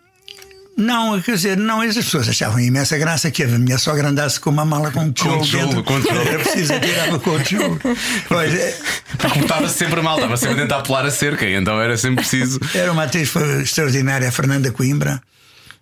[0.78, 4.50] não, quer dizer, não, as pessoas achavam imensa graça que a minha sogra andasse com
[4.50, 5.84] uma mala com tijolo tijolo, dentro.
[5.84, 6.22] com tijolo.
[6.22, 7.80] Era preciso atirar com o tijolo.
[8.28, 8.78] Pois, é,
[9.18, 12.18] Porque estava sempre mal, estava sempre a tentar pular a cerca, e então era sempre
[12.18, 12.60] preciso.
[12.74, 15.22] Era uma atriz extraordinária, a Fernanda Coimbra,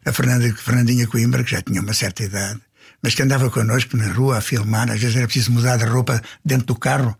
[0.05, 2.59] a Fernanda, Fernandinha Coimbra, que já tinha uma certa idade,
[3.01, 6.21] mas que andava connosco na rua a filmar, às vezes era preciso mudar de roupa
[6.45, 7.17] dentro do carro.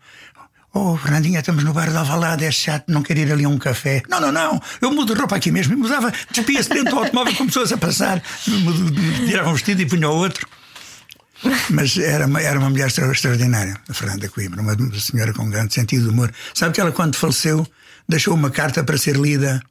[0.75, 3.59] Oh, Fernandinha, estamos no bar de Alvalade, é chato, não quer ir ali a um
[3.59, 4.01] café.
[4.09, 5.73] Não, não, não, eu mudo de roupa aqui mesmo.
[5.73, 8.21] E mudava, despia-se dentro do automóvel com pessoas a passar,
[9.27, 10.47] tirava um vestido e punha o outro.
[11.69, 15.73] Mas era uma, era uma mulher extra- extraordinária, a Fernanda Coimbra, uma senhora com grande
[15.75, 16.31] sentido de humor.
[16.55, 17.67] Sabe que ela, quando faleceu,
[18.09, 19.61] deixou uma carta para ser lida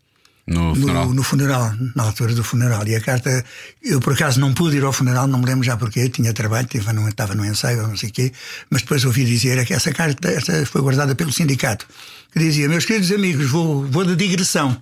[0.52, 1.14] No funeral.
[1.14, 2.86] no funeral, na altura do funeral.
[2.86, 3.44] E a carta,
[3.82, 6.66] eu por acaso não pude ir ao funeral, não me lembro já porquê, tinha trabalho,
[6.66, 8.32] estava no, estava no ensaio, não sei o quê,
[8.70, 11.86] mas depois ouvi dizer é que essa carta essa foi guardada pelo sindicato.
[12.32, 14.76] Que dizia: Meus queridos amigos, vou, vou de digressão,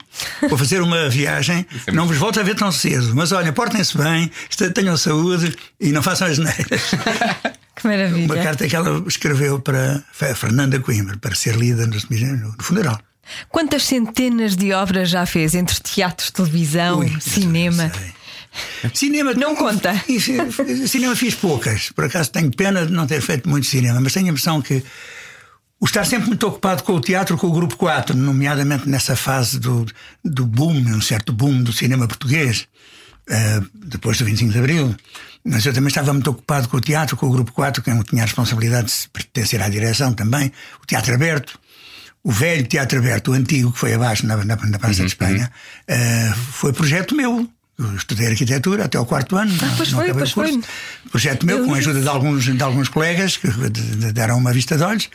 [0.48, 3.96] vou fazer uma viagem, é não vos volto a ver tão cedo, mas olha, portem-se
[3.96, 4.30] bem,
[4.74, 6.90] tenham saúde e não façam as neiras.
[7.80, 8.26] Que maravilha.
[8.26, 13.00] Uma carta que ela escreveu para a Fernanda Coimbra, para ser lida no, no funeral.
[13.48, 17.90] Quantas centenas de obras já fez entre teatro, televisão, Ui, cinema?
[18.94, 19.92] Cinema Não conta.
[20.86, 21.90] Cinema fiz poucas.
[21.90, 24.82] Por acaso tenho pena de não ter feito muito cinema, mas tenho a impressão que
[25.78, 29.58] o estar sempre muito ocupado com o teatro, com o Grupo 4, nomeadamente nessa fase
[29.58, 29.86] do,
[30.22, 32.68] do boom, um certo boom do cinema português,
[33.28, 34.94] eh, depois do 25 de Abril.
[35.42, 38.04] Mas eu também estava muito ocupado com o teatro, com o Grupo 4, que eu
[38.04, 41.58] tinha a responsabilidade de pertencer à direção também, o Teatro Aberto.
[42.22, 45.50] O velho Teatro Aberto, o antigo, que foi abaixo na, na, na Praça de Espanha,
[45.88, 47.48] eh, foi projeto meu.
[47.78, 49.50] Eu estudei arquitetura até ao quarto ano.
[49.50, 50.52] não- pois não foi, acabei pois o curso.
[50.52, 51.10] foi.
[51.10, 54.36] Projeto meu, Eu com a ajuda de alguns, de alguns colegas que de- de- deram
[54.36, 55.08] uma vista de olhos,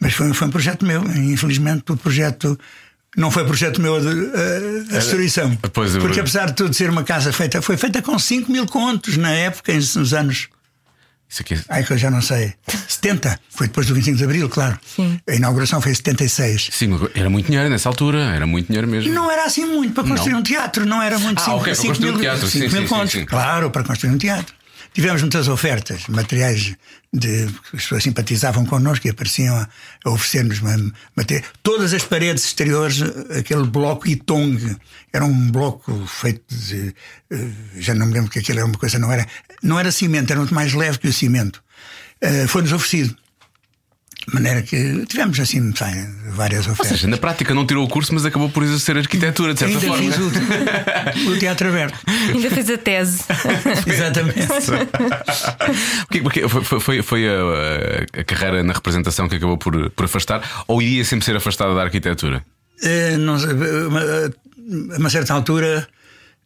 [0.00, 1.02] mas foi, foi um projeto meu.
[1.04, 2.58] Infelizmente, o projeto
[3.18, 5.54] não foi projeto meu a, de- a- a destruição.
[5.74, 8.64] pois, eu- Porque apesar de tudo ser uma casa feita, foi feita com 5 mil
[8.66, 10.48] contos na época, nos anos.
[11.28, 12.54] Isso aqui é- Ai, que eu já não sei.
[12.88, 13.38] 70.
[13.50, 14.78] Foi depois do 25 de Abril, claro.
[14.94, 15.18] Sim.
[15.28, 16.68] A inauguração foi em 76.
[16.72, 19.12] Sim, era muito dinheiro nessa altura, era muito dinheiro mesmo.
[19.12, 20.40] Não era assim muito para construir Não.
[20.40, 23.08] um teatro, não era muito Ah, cinco- ok, para construir um mil- teatro, sim, sim,
[23.08, 23.24] sim.
[23.24, 24.54] Claro, para construir um teatro.
[24.96, 26.74] Tivemos muitas ofertas, materiais
[27.12, 29.68] de as pessoas simpatizavam connosco e apareciam a,
[30.06, 31.44] a oferecer-nos ma- material.
[31.62, 33.02] Todas as paredes exteriores,
[33.38, 34.74] aquele bloco Itong,
[35.12, 36.94] era um bloco feito de.
[37.30, 39.26] eh, Já não me lembro que aquilo era uma coisa, não era,
[39.62, 41.62] não era cimento, era muito mais leve que o cimento.
[42.22, 43.14] Eh, Foi-nos oferecido.
[44.28, 46.88] De maneira que tivemos assim sabe, várias Ou ofertas.
[46.98, 49.86] seja, na prática não tirou o curso, mas acabou por exercer arquitetura, de certa Ainda
[49.86, 50.02] forma.
[50.12, 51.96] fiz o, o teatro aberto.
[52.34, 53.22] Ainda fez a tese.
[53.86, 54.48] Exatamente.
[56.08, 60.04] Porque, porque foi, foi- foi, foi a, a carreira na representação que acabou por, por
[60.06, 62.44] afastar, ou iria sempre ser afastada da arquitetura?
[62.82, 64.00] Eh, não sei, uma-
[64.94, 65.86] a uma certa altura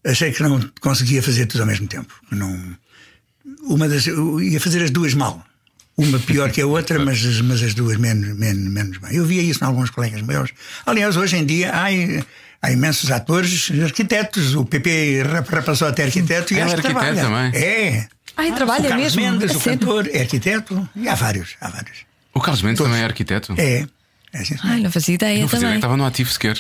[0.07, 2.13] achei que não conseguia fazer tudo ao mesmo tempo.
[2.31, 2.59] Não,
[3.63, 5.43] uma das, ia fazer as duas mal.
[5.97, 9.15] Uma pior que a outra, mas, as- mas as duas menos, menos, menos bem.
[9.17, 10.51] Eu via isso em alguns colegas meus.
[10.87, 11.87] Aliás, hoje em dia há,
[12.63, 14.55] há imensos atores arquitetos.
[14.55, 17.51] O PP rap- passou até arquiteto e Ah, acho que é arquiteto trabalha.
[17.51, 17.63] também?
[17.63, 18.09] É.
[18.37, 19.33] Ai, o trabalha Carlos mesmo.
[19.39, 19.79] Mendes, o sério?
[19.81, 20.89] cantor, é arquiteto.
[20.97, 21.99] E há vários, há vários.
[22.33, 23.55] O Carlos Mendes também é arquiteto?
[23.59, 23.87] É.
[24.33, 24.61] é sim, senhor.
[24.73, 26.57] Ai, não fazia ideia Não fazia ideia estava no ativo sequer.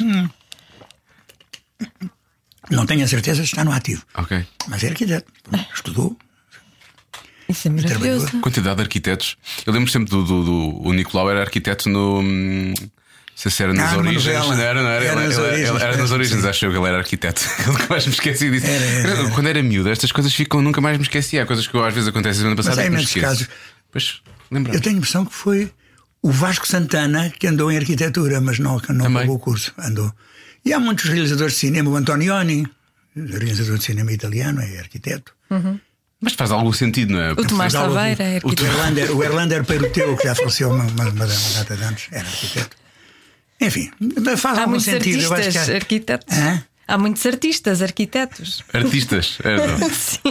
[2.70, 4.02] Não tenho a certeza se está no ativo.
[4.14, 4.44] Ok.
[4.68, 5.32] Mas é arquiteto.
[5.74, 6.16] Estudou.
[7.50, 8.28] Isso é maravilhoso.
[8.40, 9.36] Quantidade de arquitetos.
[9.66, 12.20] Eu lembro sempre do, do, do o Nicolau era arquiteto no.
[12.20, 12.88] hum, Não
[13.34, 14.24] sei se era nas Ah, origens.
[14.26, 14.54] novela.
[14.56, 15.04] Não era, não era.
[15.04, 16.98] Era Ele- nas ele- origens, ele era nas parece, origens, acho eu que ele era
[16.98, 17.42] arquiteto.
[17.66, 18.66] Nunca mais me esqueci disso.
[18.66, 19.30] Era, era.
[19.30, 21.38] Quando era miúdo, estas coisas ficam, nunca mais me esqueci.
[21.38, 23.48] Há coisas que eu, às vezes acontecem semana passada há e que me imensos casos.
[23.90, 25.70] Pois, lembra Eu tenho a impressão que foi
[26.22, 29.72] o Vasco Santana que andou em arquitetura, mas não, acabou o curso.
[29.78, 30.12] Andou.
[30.64, 31.88] E há muitos realizadores de cinema.
[31.90, 32.66] O Antonioni,
[33.16, 35.32] realizador de cinema italiano, é arquiteto.
[36.20, 37.32] Mas faz algum sentido, não é?
[37.32, 38.64] O Tomás Taveira é o, o arquiteto.
[38.64, 42.76] Erlander, o Erlander Peruteu, que já faleceu uma, uma, uma data de anos, era arquiteto.
[43.60, 43.90] Enfim,
[44.36, 45.20] faz Há algum muitos sentido.
[45.22, 46.38] Eu acho artistas há- arquitetos.
[46.38, 46.62] Hã?
[46.88, 48.64] Há muitos artistas arquitetos.
[48.72, 49.38] Artistas.
[49.44, 49.56] É.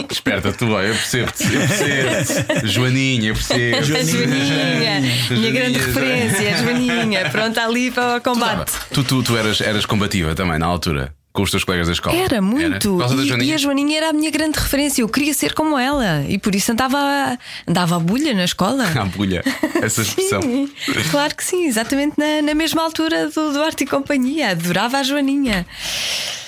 [0.12, 1.44] Esperta, tu vai, eu percebo-te.
[1.44, 3.76] Eu percebo Joaninha, eu percebo.
[3.78, 5.00] A Joaninha,
[5.30, 8.72] minha grande Joaninha, referência, a Joaninha, pronta ali para o combate.
[8.92, 12.16] Tu, tu, tu eras, eras combativa também na altura, com os teus colegas da escola.
[12.16, 12.90] Era muito.
[12.90, 13.50] Por causa da E, Joaninha?
[13.50, 15.00] e a Joaninha era a minha grande referência.
[15.02, 16.24] Eu queria ser como ela.
[16.28, 18.84] E por isso andava, andava a bulha na escola.
[19.00, 19.42] A bulha,
[19.80, 20.42] essa expressão.
[20.42, 20.70] Sim,
[21.10, 24.50] claro que sim, exatamente na, na mesma altura do Duarte e Companhia.
[24.50, 25.66] Adorava a Joaninha.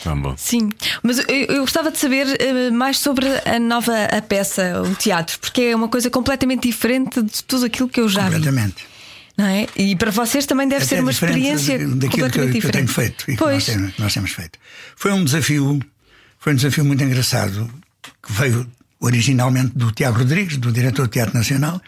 [0.03, 0.35] Tá bom.
[0.37, 0.69] Sim,
[1.03, 5.39] mas eu, eu gostava de saber eh, mais sobre a nova a peça, o teatro,
[5.39, 8.35] porque é uma coisa completamente diferente de tudo aquilo que eu já vi.
[8.35, 8.85] Completamente.
[9.37, 9.67] Não é?
[9.77, 12.71] E para vocês também deve Até ser uma diferente experiência daquilo que, eu- que eu
[12.71, 14.59] tenho feito e que pois, nós temos, nós temos feito.
[14.97, 15.81] Foi um desafio,
[16.39, 17.71] foi um desafio muito engraçado
[18.23, 18.67] que veio
[19.01, 21.81] originalmente do Tiago Rodrigues, do diretor do Teatro Nacional,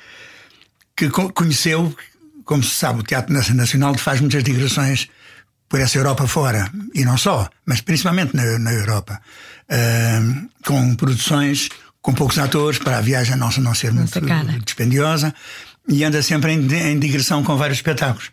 [0.96, 1.94] que co- conheceu,
[2.44, 5.08] como se sabe, o Teatro Nacional faz muitas digressões
[5.68, 9.20] por essa Europa fora e não só, mas principalmente na, na Europa,
[9.68, 11.68] Ahm, com produções
[12.02, 14.12] com poucos atores para a viagem não, não ser muito
[14.62, 15.34] dispendiosa
[15.88, 18.30] e anda sempre em, em digressão com vários espetáculos.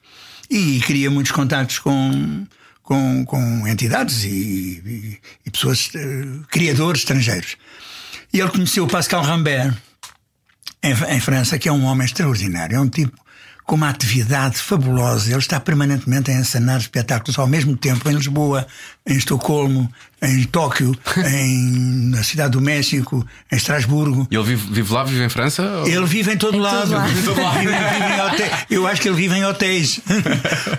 [0.50, 2.46] E cria muitos contactos com
[2.84, 7.56] com, com entidades e, e- e pessoas eh, criadores estrangeiros.
[8.34, 9.74] E ele conheceu o Pascal Rambert
[10.84, 12.76] em, em França que é um homem extraordinário.
[12.76, 13.16] É um tipo
[13.66, 15.30] com uma atividade fabulosa.
[15.30, 18.68] Ele está permanentemente a encenar espetáculos ao mesmo tempo em Lisboa,
[19.08, 20.94] em Estocolmo, em Tóquio,
[21.26, 24.28] em, na Cidade do México, em Estrasburgo.
[24.30, 25.64] E ele vive, vive lá, vive em França?
[25.64, 26.92] ou- Ele vive em todo Em todo lado.
[26.92, 27.08] lado.
[27.14, 27.32] Vive-
[28.38, 28.52] vive.
[28.70, 30.00] Eu acho que ele vive em hotéis.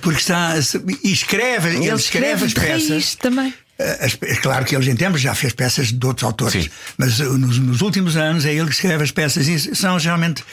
[0.01, 0.55] Porque está.
[1.03, 2.53] E escreve, ele, Ele escreve escreve as
[2.89, 3.15] peças.
[3.15, 3.55] também.
[4.01, 6.71] As- é claro que ele em tempos já fez peças de outros autores, Sim.
[6.97, 10.45] mas uh, nos, nos últimos anos é ele que escreve as peças e são geralmente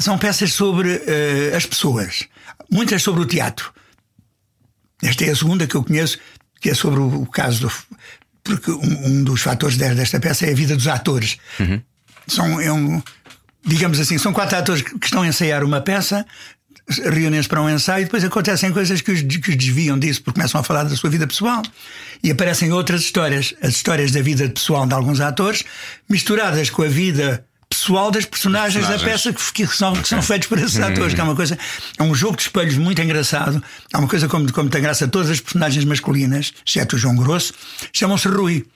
[0.00, 2.26] são peças sobre uh, as pessoas,
[2.70, 3.72] muitas sobre o teatro.
[5.02, 6.18] Esta é a segunda que eu conheço,
[6.60, 7.72] que é sobre o, o caso do.
[8.42, 11.38] Porque um, um dos fatores de- desta peça é a vida dos atores.
[12.26, 13.02] São, é um,
[13.66, 16.24] digamos assim, são quatro atores que estão a ensaiar uma peça,
[17.04, 20.38] reúnem-se para um ensaio e depois acontecem coisas que os, que os desviam disso, porque
[20.38, 21.62] começam a falar da sua vida pessoal
[22.22, 25.64] e aparecem outras histórias, as histórias da vida pessoal de alguns atores,
[26.08, 29.22] misturadas com a vida pessoal das personagens, da personagens.
[29.22, 31.56] peça que, que são, que são feitos por esses atores, que é uma coisa,
[31.96, 33.62] é um jogo de espelhos muito engraçado.
[33.92, 37.54] Há uma coisa como, como tem graça, todas as personagens masculinas, exceto o João Grosso,
[37.92, 38.66] chamam-se Rui.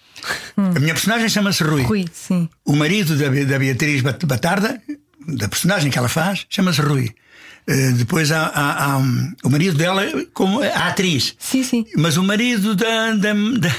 [0.56, 1.82] A minha personagem chama-se Rui.
[1.82, 2.48] Rui, sim.
[2.64, 4.80] O marido da, da Beatriz Bat- Batarda,
[5.26, 7.10] da personagem que ela faz, chama-se Rui.
[7.66, 10.02] Eh, depois há, há- há, um, o marido dela
[10.32, 11.34] como a atriz.
[11.38, 11.84] Sim, sim.
[11.96, 13.74] Mas o marido da, da, da,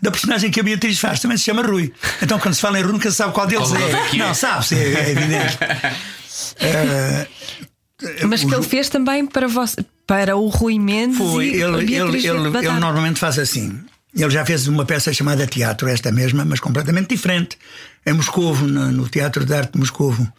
[0.00, 1.92] da personagem que a Beatriz faz também se chama Rui.
[2.22, 3.76] Então quando se fala em Rui nunca se sabe qual deles é.
[3.76, 4.18] é é.
[4.18, 5.58] Não, sabe-se, é, é evidente.
[6.60, 7.26] Eh,
[8.28, 12.26] Mas que ele fez também para, você, para o Rui Mendes Foi, e ele, ele,
[12.26, 13.80] ele, ele normalmente faz assim.
[14.14, 17.58] Ele já fez uma peça chamada Teatro, esta mesma, mas completamente diferente,
[18.04, 20.30] em Moscovo, no, no Teatro de Arte de Moscovo.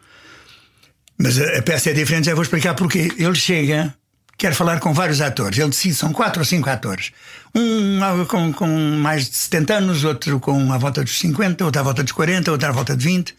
[1.17, 3.12] Mas a, a peça é diferente, já vou explicar porquê.
[3.17, 3.93] Ele chega,
[4.38, 5.58] quer falar com vários atores.
[5.58, 7.12] Ele decide, são quatro ou cinco atores.
[7.56, 11.84] Um com, com mais de 70 anos, outro com à volta dos 50, outro à
[11.84, 13.36] volta dos 40, outro à volta de 20.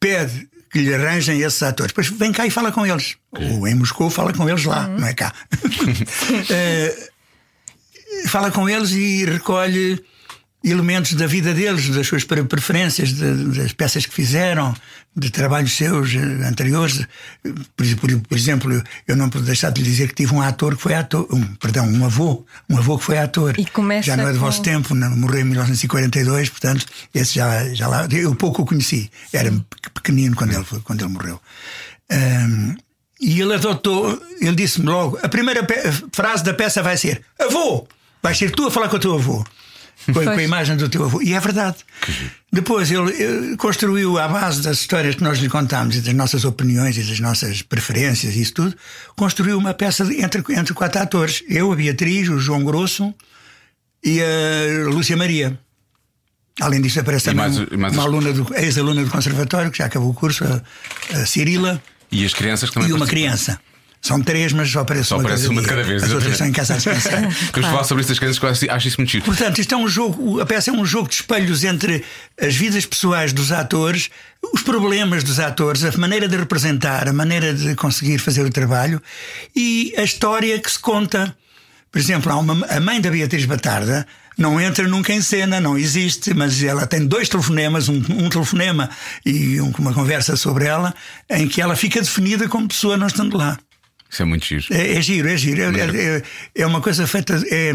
[0.00, 1.92] Pede que lhe arranjem esses atores.
[1.92, 3.16] Depois vem cá e fala com eles.
[3.32, 5.32] Ou em Moscou fala com eles lá, não é cá.
[6.50, 7.08] Eh,
[8.26, 10.02] fala com eles e recolhe
[10.64, 14.74] elementos da vida deles, das suas pre- preferências, das peças que fizeram,
[15.16, 17.06] de trabalhos seus eh, anteriores.
[17.76, 20.76] Por, por- por exemplo, eu não posso deixar de lhe dizer que tive um ator
[20.76, 23.54] que foi ator, um, perdão, um avô, um avô que foi ator.
[24.06, 27.86] Já não é do com- vosso tempo, não- morreu em 1942, portanto, esse já, já
[27.86, 31.40] lá, eu pouco o conheci, era pe- pequenino quando ele, quando ele morreu.
[32.10, 32.74] Ahm,
[33.20, 35.66] e ele adotou, ele disse-me logo: a primeira
[36.12, 37.86] frase da peça vai ser: Avô!
[38.22, 39.44] Vais ser tu a falar com o teu avô.
[40.12, 41.20] Com, a- com a imagem do teu avô.
[41.20, 41.76] E é verdade.
[42.52, 43.10] Depois ele,
[43.52, 47.02] eh, construiu, à base das histórias que nós lhe contámos e das nossas opiniões e
[47.02, 48.74] das nossas preferências e isso tudo,
[49.16, 53.12] construiu uma peça de- entre, entre quatro atores: eu, a Beatriz, o João Grosso
[54.02, 55.58] e a Lúcia Maria.
[56.60, 59.84] Além disso, aparece também mais- mais uma as- aluna do, ex-aluna do conservatório que já
[59.86, 60.62] acabou o curso, a,
[61.20, 61.82] a Cirila.
[62.10, 63.26] E as crianças que também E uma participam.
[63.28, 63.60] criança.
[64.00, 65.76] São três, mas só aparece Só uma, aparece cada uma de dia.
[65.76, 67.20] cada vez, As outras estão em casa a descansar.
[67.52, 69.24] Vamos falar sobre isso das crianças que acho, acho isso muito giro.
[69.24, 72.04] Portanto, isto é um jogo, a peça é um jogo de espelhos entre
[72.40, 74.08] as vidas pessoais dos atores,
[74.54, 79.02] os problemas dos atores, a maneira de representar, a maneira de conseguir fazer o trabalho
[79.54, 81.34] e a história que se conta.
[81.90, 84.06] Por exemplo, há uma, a mãe da Beatriz Batarda
[84.36, 88.88] não entra nunca em cena, não existe, mas ela tem dois telefonemas, um, um telefonema
[89.26, 90.94] e um- uma conversa sobre ela,
[91.28, 93.58] em que ela fica definida como pessoa não estando lá.
[94.10, 94.64] Isso é muito giro.
[94.70, 95.60] É, é giro, é giro.
[95.62, 96.22] É, é-
[96.54, 97.72] é uma coisa feita é,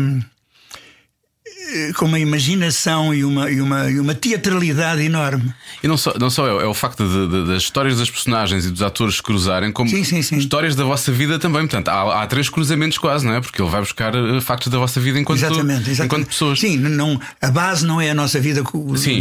[1.96, 5.54] com uma imaginação e uma, e, uma, e uma teatralidade enorme.
[5.82, 8.66] E não só, não só é, é o facto de- de- das histórias das personagens
[8.66, 10.38] e dos atores cruzarem, como Sim, sim, sim.
[10.38, 11.62] histórias da vossa vida também.
[11.62, 13.42] Portanto, há, há três cruzamentos quase, não é?
[13.42, 16.02] Porque ele vai buscar eh, factos da vossa vida enquanto, exatamente, exatamente.
[16.06, 16.60] enquanto pessoas.
[16.60, 18.64] Sim, não, a base não é a nossa vida,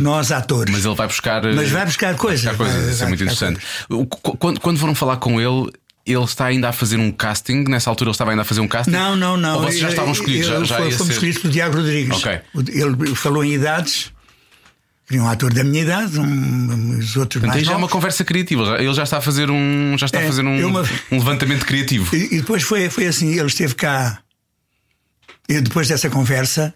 [0.00, 0.72] nós atores.
[0.74, 1.44] Mas ele vai buscar.
[1.44, 2.40] eh, Mas vai buscar coisas.
[2.44, 2.82] buscar coisas.
[2.84, 3.60] Vai- Isso é muito interessante.
[4.38, 5.70] Quando, quando foram falar com ele.
[6.04, 7.64] Ele está ainda a fazer um casting.
[7.68, 8.90] Nessa altura ele estava ainda a fazer um casting.
[8.90, 9.56] Não, não, não.
[9.56, 10.48] Ou vocês já estavam escolhidos?
[10.48, 12.16] Já, ele já ia fomos ser- escolhidos pelo Diago Rodrigues.
[12.16, 12.40] Ok.
[12.54, 14.10] O- Ele falou em idades.
[15.06, 17.88] Queria um ator da minha idade, um, os outros Portanto, aí mais já é uma
[17.88, 18.64] conversa criativa.
[18.64, 20.82] Já- Ele já está a fazer um, já está a É, fazer um, eu uma-
[21.10, 22.14] um levantamento criativo.
[22.16, 24.20] E, e depois foi, foi assim, ele esteve cá.
[25.48, 26.72] E depois dessa conversa,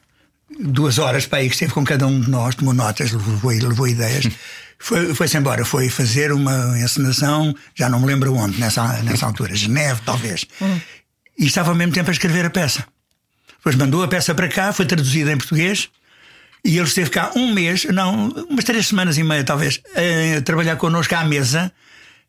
[0.60, 3.88] duas horas para aí que esteve com cada um de nós, tomou notas, levou, levou
[3.88, 4.28] ideias.
[4.78, 9.54] Foi- Foi-se embora, foi fazer uma encenação, já não me lembro onde, nessa, nessa altura,
[9.54, 10.46] Geneve, talvez.
[11.38, 12.84] E estava ao mesmo tempo a escrever a peça.
[13.58, 15.88] Depois mandou a peça para cá, foi traduzida em português.
[16.64, 19.80] E ele esteve cá um mês, não, umas três semanas e meia talvez,
[20.36, 21.70] a trabalhar connosco à mesa,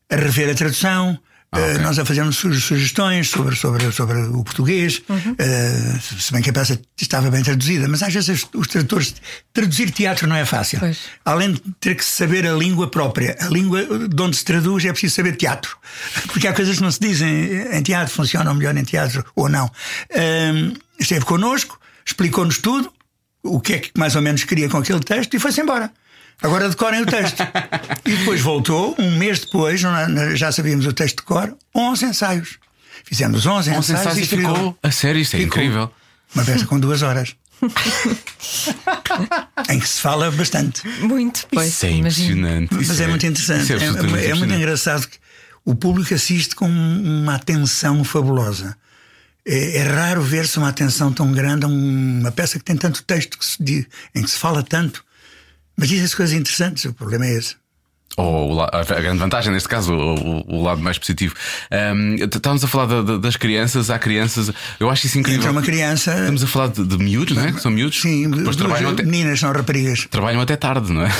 [0.09, 1.17] a rever a tradução,
[1.49, 1.59] Ah.
[1.59, 5.01] Eh, nós a fazermos su- sugestões sobre, sobre, sobre o português,
[5.37, 9.15] eh, se bem que a peça estava bem traduzida, mas às vezes os, tradutores
[9.53, 10.79] traduzir teatro não é fácil.
[10.79, 10.97] Pois.
[11.23, 14.91] Além de ter que saber a língua própria, a língua de onde se traduz é
[14.91, 15.77] preciso saber teatro.
[16.27, 17.29] Porque há coisas que não se dizem
[17.71, 19.71] em teatro, funcionam melhor em teatro ou não.
[20.13, 22.91] Ahm, esteve connosco, explicou-nos tudo,
[23.41, 25.89] o que é que mais ou menos queria com aquele texto e foi-se embora.
[26.41, 27.41] Agora decorem o texto.
[28.05, 32.57] e depois voltou, um mês depois, não- já sabíamos o texto de cor, 11 ensaios.
[33.03, 34.77] Fizemos 11, 11 ensaios, ensaios e ficou.
[34.83, 35.57] A sério, isto é Ficou.
[35.61, 35.91] incrível.
[36.35, 37.35] Uma peça com duas horas.
[39.69, 40.87] em que se fala bastante.
[41.01, 41.69] Muito, pois.
[41.69, 42.31] Isso é imagino.
[42.47, 42.73] impressionante.
[42.75, 43.63] Mas Isso é, muito interessante.
[43.63, 45.17] isso É, é é- é muito engraçado que
[45.65, 48.75] o público assiste com uma atenção fabulosa.
[49.45, 53.03] É, é raro ver-se uma atenção tão grande a um- uma peça que tem tanto
[53.03, 55.03] texto que se em que se fala tanto.
[55.77, 57.55] Mas dizem-se coisas interessantes, o problema é esse.
[58.15, 61.35] Ou a grande vantagem, neste caso, o, o- o lado mais positivo.
[61.69, 64.51] Ahm, estávamos a falar da- da- das crianças, há crianças.
[64.79, 65.41] Eu acho isso incrível.
[65.41, 66.11] Entra uma criança.
[66.17, 67.51] Estamos a falar de, de miúdos, não é?
[67.51, 68.01] Que são miúdos.
[68.01, 70.07] Sim, depois duas trabalham até, meninas são raparigas.
[70.09, 71.11] trabalham até tarde, não é?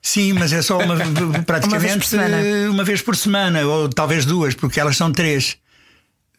[0.00, 0.96] Sim, mas é só uma,
[1.46, 2.36] praticamente por semana.
[2.40, 5.56] eh, uma vez por semana, ou talvez duas, porque elas são três.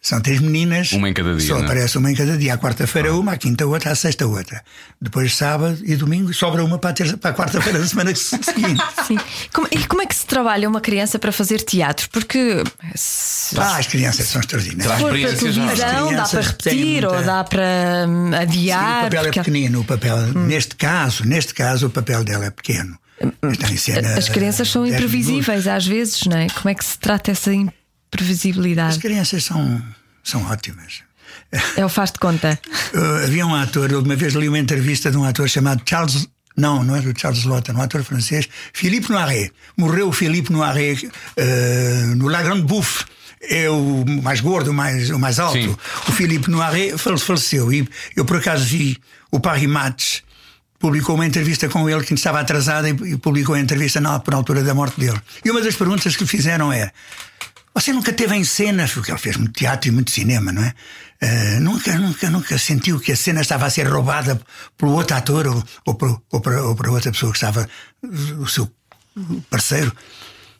[0.05, 0.91] São três meninas.
[0.91, 1.63] Uma em cada dia, Só não é?
[1.65, 2.53] aparece uma em cada dia.
[2.55, 4.61] À quarta-feira uma, à quinta outra, à sexta outra.
[5.01, 8.83] Depois sábado e domingo sobra uma para a, terça- para a quarta-feira da semana seguinte.
[9.07, 9.17] Sim.
[9.53, 12.09] Como- e como é que se trabalha uma criança para fazer teatro?
[12.11, 12.61] Porque
[12.95, 14.99] se Ah, as crianças são extraordinárias.
[14.99, 18.99] For para televisão, dá para repetir muita- ou dá para hum, Sim, adiar.
[18.99, 19.43] o papel é porque- Hum.
[19.43, 22.97] pequenino, o papel, neste caso, neste caso, o papel dela é pequeno.
[23.41, 25.13] Está em cena As crianças são 10 minutos.
[25.15, 26.47] imprevisíveis às vezes, não é?
[26.49, 27.51] Como é que se trata essa
[28.13, 28.99] As imprevisibilidade?
[28.99, 29.81] crianças são,
[30.23, 31.01] são ótimas.
[31.75, 32.59] É o faz de conta.
[32.93, 36.27] Uh, havia um ator, eu uma vez li uma entrevista de um ator chamado Charles.
[36.55, 39.51] Não, não é do Charles Lotta, um ator francês, Philippe Noiret.
[39.75, 43.03] Morreu o Philippe Noiret uh, no La Grande Bouffe.
[43.41, 45.57] É o mais gordo, o mais, o mais alto.
[45.57, 45.75] Sim.
[46.07, 47.73] O Philippe Noiret fale- faleceu.
[47.73, 48.97] E eu, por acaso, vi
[49.31, 50.19] o Paris Match.
[50.79, 54.63] Publicou uma entrevista com ele que estava atrasada e publicou a entrevista na, por altura
[54.63, 55.19] da morte dele.
[55.43, 56.91] E uma das perguntas que lhe fizeram é:
[57.73, 60.73] você nunca teve em cena, porque ele fez muito teatro e muito cinema, não é?
[61.19, 64.39] Eh, nunca, nunca, nunca sentiu que a cena estava a ser roubada
[64.77, 67.67] pelo outro ator ou, ou, por, ou, para, ou para outra pessoa que estava,
[68.39, 68.69] o seu
[69.49, 69.95] parceiro.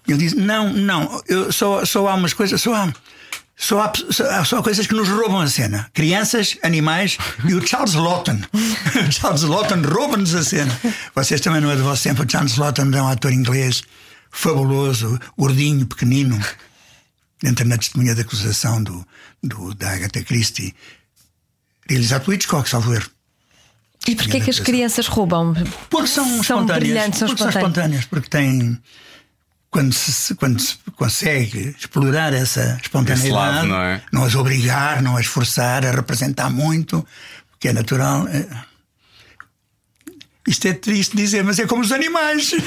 [0.08, 2.94] Ele disse: Não, não, eu, só, só há umas coisas, só há.
[3.56, 7.94] Só há, só há coisas que nos roubam a cena: crianças, animais e o Charles
[7.94, 8.40] Lawton.
[9.08, 10.80] O Charles Lawton rouba-nos a cena.
[11.14, 12.24] Vocês também não é do vosso tempo.
[12.24, 13.84] O Charles Lawton é um ator inglês
[14.32, 16.40] fabuloso, gordinho, pequenino.
[17.44, 19.06] Entra na testemunha de acusação do,
[19.44, 20.74] do, da Agatha Christie.
[21.90, 23.10] Realizado por Hitchcock, salvo erro.
[24.08, 25.54] E porquê que as crianças roubam?
[25.90, 26.80] Porque são, São espontâneas.
[26.80, 28.06] brilhantes, são porque são espontâneas.
[28.06, 28.80] porque têm.
[29.70, 34.02] Quando se, quando se consegue explorar essa espontaneidade, lado, não é?
[34.26, 37.06] as obrigar, não as forçar a representar muito,
[37.52, 38.28] porque é natural.
[38.28, 38.48] é-
[40.46, 42.52] Isto é triste dizer, mas é como os animais.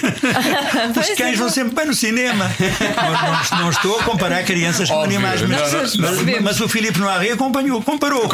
[0.99, 2.47] os cães vão sempre bem no cinema.
[2.97, 6.61] não, não- não estou a comparar crianças com Óbvio, animais, mas, não, não, mas- mas
[6.61, 8.25] o Filipe Noiré acompanhou, comparou.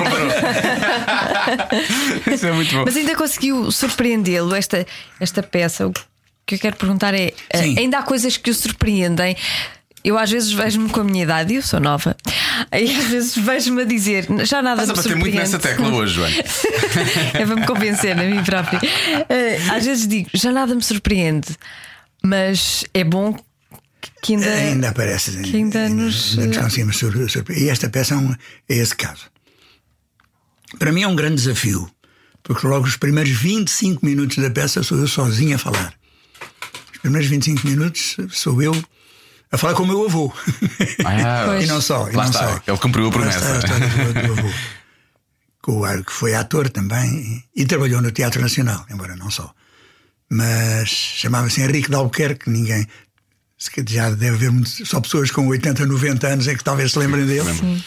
[2.32, 2.84] Isso é muito bom.
[2.84, 4.86] Mas ainda conseguiu surpreendê-lo esta,
[5.20, 5.86] esta peça?
[5.88, 5.92] O
[6.46, 7.78] que eu quero perguntar é: eh, Sim.
[7.78, 9.36] ainda há coisas que o surpreendem?
[10.04, 12.16] Eu às vezes vejo-me com a minha idade, eu sou nova,
[12.72, 15.88] e às vezes vejo-me a dizer, já nada Estás a me bater muito nessa tecla
[15.94, 16.34] hoje, Joana.
[17.34, 18.80] é para me convencer a mim própria.
[19.28, 21.48] Eh, Às vezes digo, já nada me surpreende,
[22.22, 23.38] mas é bom
[24.20, 24.46] que ainda.
[24.52, 25.40] Ainda aparece.
[25.42, 28.32] que ainda nos- ainda nos conseguimos sur- surpre- E esta peça é, um-
[28.68, 29.30] é esse caso.
[30.78, 31.88] Para mim é um grande desafio,
[32.42, 35.94] porque logo os primeiros 25 minutos da peça sou eu sozinho a falar.
[36.92, 38.72] Os primeiros 25 minutos sou eu
[39.52, 40.32] a falar com o meu avô.
[41.04, 42.08] Ah, e não só.
[42.08, 42.60] E não está, só.
[42.66, 43.38] ele cumpriu a promessa.
[43.38, 44.50] está a história do- do avô.
[45.62, 49.30] Com o ar- que foi ator também e, e trabalhou no Teatro Nacional, embora não
[49.30, 49.54] só.
[50.28, 52.84] Mas chamava-se Henrique de Albuquerque, ninguém.
[53.88, 57.84] Já deve haver só pessoas com 80, 90 anos é que talvez se lembrem dele.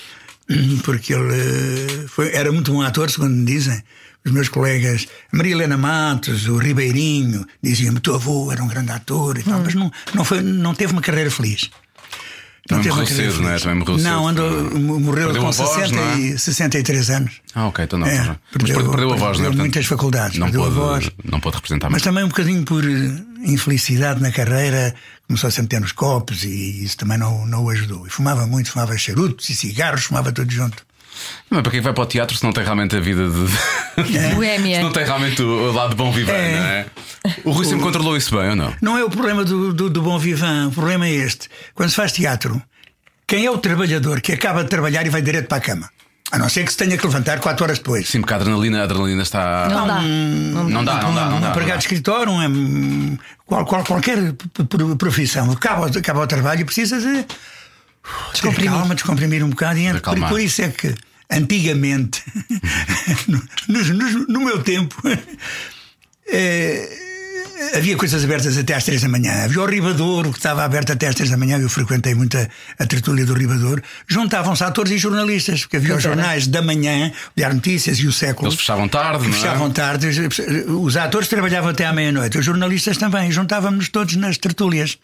[0.86, 3.84] Porque ele eh, foi, era muito bom ator, segundo me dizem.
[4.26, 8.92] Os meus colegas, a Maria Helena Matos, o Ribeirinho, diziam-me: teu avô era um grande
[8.92, 11.70] ator e tal, mas não, não, foi, não teve uma carreira feliz.
[12.68, 13.60] Também teve uma morreu cedo, não é?
[13.60, 14.10] Também morreu cedo.
[14.10, 16.20] Não, andou, morreu Perdeu com voz, 60 não é?
[16.20, 17.34] e 63 anos.
[17.54, 18.08] Ah, ok, então não.
[18.08, 18.34] É, então não.
[18.34, 19.30] Mas perdeu- perdeu, perdeu a voz, não é?
[19.30, 21.12] perdeu Portanto, muitas faculdades, Não perdeu voz.
[21.24, 22.04] não pôde representar Mas mais.
[22.04, 24.96] também um bocadinho por eh, infelicidade na carreira,
[25.28, 28.08] começou a se meter nos copos e isso também não, não o ajudou.
[28.08, 30.84] E fumava muito, fumava charutos e cigarros, fumava tudo junto.
[31.50, 34.34] Não, para quem vai para o teatro se não tem realmente a vida de.
[34.36, 34.78] Boémia.
[34.78, 36.58] se não tem realmente o, o lado bom viver, É.
[36.60, 36.86] não é?
[37.44, 38.74] O Rui sempre controlou isso bem ou não?
[38.82, 41.50] Não é o problema do, do, do bom vivant, o problema é este.
[41.74, 42.62] Quando se faz teatro,
[43.28, 45.90] Quem é o trabalhador que acaba de trabalhar e vai direto para a cama?
[46.32, 48.08] A não ser que se tenha que levantar 4 horas depois.
[48.10, 49.68] Sim, porque a adrenalina, a adrenalina está.
[49.70, 50.02] Não dá.
[50.02, 51.26] Não dá, não dá.
[51.30, 54.18] Não um dá, empregado de escritório, um, qual, qual- qualquer
[54.98, 57.26] profissão, acaba, acaba o trabalho e precisa de
[58.32, 58.72] Descomprimir.
[58.72, 59.80] calma, descomprimir um bocado.
[59.80, 60.94] E De por, por isso é que
[61.32, 62.22] antigamente,
[63.28, 64.96] no, no- no- meu tempo,
[66.32, 66.90] eh,
[67.76, 69.44] havia coisas abertas até às três da manhã.
[69.44, 71.58] Havia o Ribadouro que estava aberto até às três da manhã.
[71.60, 72.48] Eu frequentei muito a,
[72.80, 73.82] a tertúlia do Ribadouro.
[74.08, 76.16] Juntavam-se atores e jornalistas, porque havia os Pois era.
[76.16, 78.48] jornais da manhã, o Diário Notícias e o Século.
[78.50, 79.32] Eles fechavam tarde, é?
[79.32, 80.08] fechavam tarde.
[80.68, 83.32] Os atores trabalhavam até à meia-noite, os jornalistas também.
[83.32, 84.98] Juntávamos-nos todos nas tertúlias.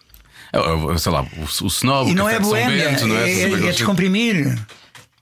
[0.53, 0.59] É,
[0.93, 3.29] é, Sei lá, o, o snob, E o não é São Bento, não é?
[3.31, 4.57] é, é, é descomprimir.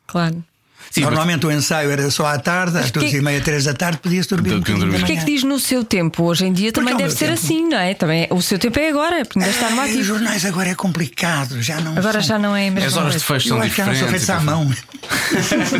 [0.07, 0.43] Claro.
[0.91, 3.65] Sim, mas- Normalmente o ensaio era só à tarde, às duas que- e meia, três
[3.65, 4.97] da tarde, podia-se dormir um Podiam bocadinho dormir.
[4.97, 6.23] da O que é que diz no seu tempo?
[6.23, 7.33] Hoje em dia também é deve ser tempo.
[7.33, 7.93] assim, não é?
[7.93, 10.03] Também, o seu tempo é agora, porque ainda está no Ai, os ativo.
[10.07, 13.13] jornais agora é complicado, já não Agora são- já não é a mesma As horas
[13.13, 13.99] de fecho são já não diferentes.
[13.99, 14.65] são feitos à mão.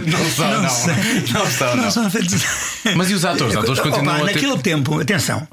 [0.06, 0.70] Não são, não.
[0.70, 0.93] sei.
[1.34, 1.91] Não são, não.
[1.91, 2.43] são feitos.
[2.95, 3.54] Mas e os atores?
[3.54, 4.26] Os atores Opa, continuam a ter.
[4.36, 5.47] Naquele tempo, atenção,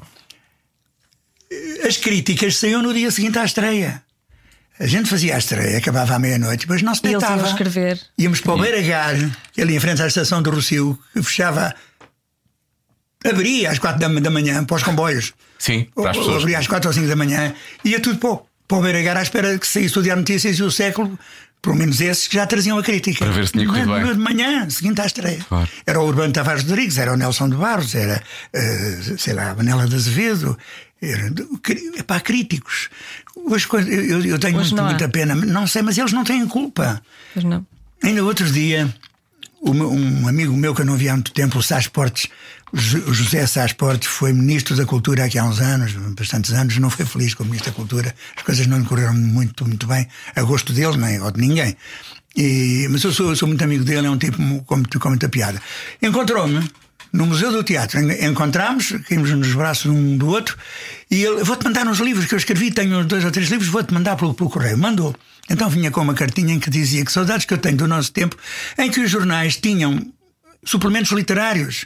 [1.87, 4.01] as críticas saíam no dia seguinte à estreia.
[4.79, 7.47] A gente fazia a estreia, acabava à meia-noite, depois não se E iam deitava.
[7.47, 7.99] escrever.
[8.17, 9.15] Íamos para o Beira-Gar,
[9.51, 11.73] que é ali em frente à estação do Rocio, que fechava.
[13.25, 15.33] Abria às quatro da, da manhã para os comboios.
[15.57, 16.43] Sim, para as pessoas.
[16.43, 17.53] Abria às quatro ou cinco da manhã.
[17.83, 20.63] Ia tudo para o, para o Beira-Gar à espera que saísse o Diário Notícias e
[20.63, 21.17] o século.
[21.59, 23.25] Pelo menos esses que já traziam a crítica.
[23.25, 24.13] Para ver se tinha corrido De- bem.
[24.13, 25.39] De manhã, seguinte à estreia.
[25.49, 25.67] Claro.
[25.87, 28.21] Era o Urbano Tavares Rodrigues, era o Nelson de Barros, era,
[28.53, 30.55] eh, sei lá, a Manela de Azevedo.
[31.01, 31.31] Era,
[31.61, 32.89] cri- epá, críticos.
[33.35, 37.01] Hoje, eu, eu- tenho Hoje muito, muita pena, não sei, mas eles não têm culpa.
[37.33, 37.65] Pois não.
[38.03, 38.93] Ainda outro dia,
[39.61, 42.27] um amigo meu que eu não via há muito tempo, o Sás Portes,
[42.73, 47.05] José Sás Portes, foi ministro da Cultura aqui há uns anos, bastantes anos, não foi
[47.05, 50.73] feliz como ministro da Cultura, as coisas não lhe correram muito, muito bem, a gosto
[50.73, 51.75] dele, nem ou de ninguém.
[52.35, 55.29] E- mas eu sou, eu sou muito amigo dele, é um tipo com, com muita
[55.29, 55.61] piada.
[56.01, 56.69] Encontrou-me
[57.11, 60.57] no Museu do Teatro, En- encontramos, caímos nos braços um do outro,
[61.09, 63.93] e ele, vou-te mandar uns livros que eu escrevi, tenho dois ou três livros, vou-te
[63.93, 64.77] mandar pelo, pelo correio.
[64.77, 65.15] Mandou.
[65.49, 68.11] Então vinha com uma cartinha em que dizia que saudades que eu tenho do nosso
[68.11, 68.35] tempo,
[68.77, 70.11] em que os jornais tinham
[70.63, 71.85] suplementos literários.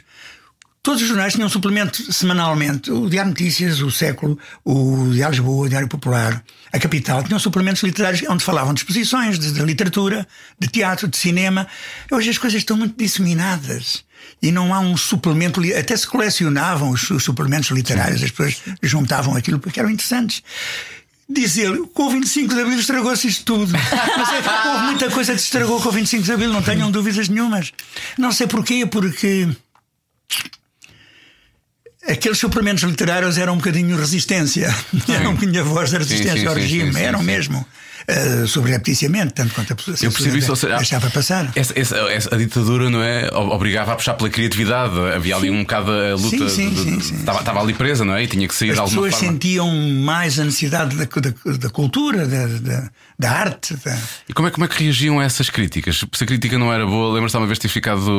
[0.82, 2.90] Todos os jornais tinham suplemento semanalmente.
[2.90, 6.42] O Diário Notícias, o Século, o Diário Lisboa, o Diário Popular,
[6.72, 10.26] a Capital, tinham suplementos literários onde falavam de exposições, de, de literatura,
[10.58, 11.68] de teatro, de cinema.
[12.10, 14.04] Hoje as coisas estão muito disseminadas.
[14.40, 15.60] E não há um suplemento.
[15.78, 20.42] Até se colecionavam os, os suplementos literários, as pessoas juntavam aquilo porque eram interessantes.
[21.28, 23.72] Diz ele, com o 25 de Abril estragou-se isto tudo.
[23.72, 26.90] Mas é, houve muita coisa que se estragou com o 25 de Abril, não tenham
[26.90, 27.72] dúvidas nenhumas.
[28.18, 29.48] Não sei porquê, porque
[32.06, 34.74] aqueles suplementos literários eram um bocadinho resistência.
[35.08, 36.92] Eram um bocadinho a voz da resistência sim, ao sim, regime.
[36.92, 37.66] sim, eram mesmo.
[38.08, 41.52] Uh, subrepticiamente, tanto quanto a pessoa Eu percebi isso, seja, deixava passar.
[41.54, 44.98] Essa, essa- essa- a ditadura não é obrigava a puxar pela criatividade.
[45.14, 46.48] Havia ali um bocado a luta.
[46.48, 47.14] Sim, sim, de- sim, sim.
[47.16, 48.24] Estava, estava ali presa, não é?
[48.24, 49.32] E tinha que sair As de alguma pessoas forma.
[49.32, 49.70] sentiam
[50.02, 53.76] mais a necessidade da, da, da cultura, da, da, da arte.
[53.84, 53.96] Da...
[54.28, 56.04] E como é, como é que reagiam a essas críticas?
[56.12, 58.10] Se a crítica não era boa, lembras-te uma vez ter ficado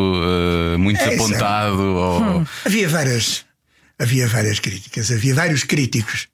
[0.74, 1.10] eh, muito É, é.
[1.10, 1.82] desapontado?
[1.82, 3.44] Ou Havia várias.
[4.00, 6.28] Havia várias críticas, havia vários críticos.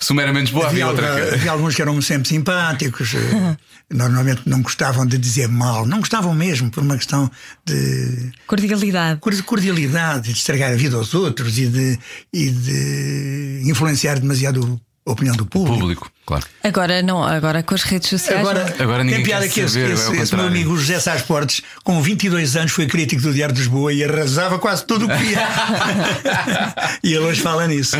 [0.00, 0.66] Sumeramente boa?
[0.68, 1.34] Havia, outra que.
[1.34, 3.56] havia alguns que eram sempre simpáticos, eh,
[3.94, 7.30] normalmente não gostavam de dizer mal, não gostavam mesmo por uma questão
[7.66, 9.20] de Cordialidade.
[9.20, 11.98] cor- cordialidade, de estragar a vida aos outros e de,
[12.32, 14.80] e de influenciar demasiado
[15.12, 15.78] opinião do público.
[15.78, 16.44] Público, claro.
[16.62, 18.40] Agora não, agora com as redes sociais.
[18.40, 18.74] Agora.
[18.78, 21.14] Agora ninguém tem piada quer que esse, saber, é esse- esse meu amigo José Sá
[21.20, 25.08] Portes, com 22 anos, foi crítico do Diário de Lisboa e arrasava quase tudo o
[25.08, 25.38] que via.
[27.02, 27.96] e ele hoje fala nisso.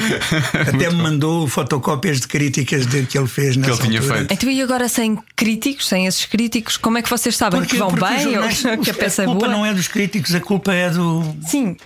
[0.54, 4.16] Até me mandou fotocópias de críticas de, que ele fez nessa ele tinha altura.
[4.18, 4.32] feito.
[4.34, 7.88] Então, e agora sem críticos, sem esses críticos, como é que vocês sabem que vão
[7.90, 9.52] porque bem ou jornais- que a peça a é culpa boa?
[9.52, 11.76] não é dos críticos, a culpa é do, Sim,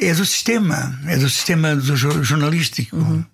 [0.00, 2.96] é do sistema, é do sistema do jo- jornalístico.
[2.96, 3.24] Uhum.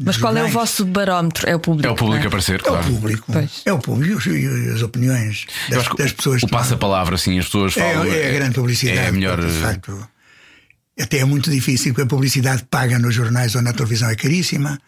[0.00, 0.52] mas qual é o Jornais.
[0.52, 1.48] vosso barómetro?
[1.48, 1.88] É o público.
[1.88, 2.86] É o público a não aparecer, É o claro.
[2.86, 3.32] público.
[3.32, 3.62] Pois.
[3.64, 6.42] É o público e as opiniões das, das pessoas.
[6.42, 8.12] o passa-palavra, assim, as pessoas É, falam.
[8.12, 8.98] é a grande publicidade.
[8.98, 9.40] É a melhor.
[9.44, 10.08] De facto,
[11.00, 14.80] até é muito difícil, porque a publicidade paga nos jornais ou na televisão é caríssima.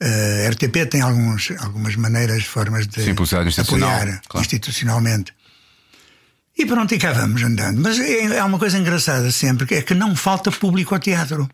[0.00, 4.44] Eh, A RTP tem alguns, algumas maneiras, formas de Sim, publicidade institucional, apoiar claro.
[4.44, 5.32] institucionalmente.
[6.56, 7.80] E pronto, e cá vamos andando.
[7.80, 11.48] Mas é, é uma coisa engraçada sempre, que é que não falta público ao teatro.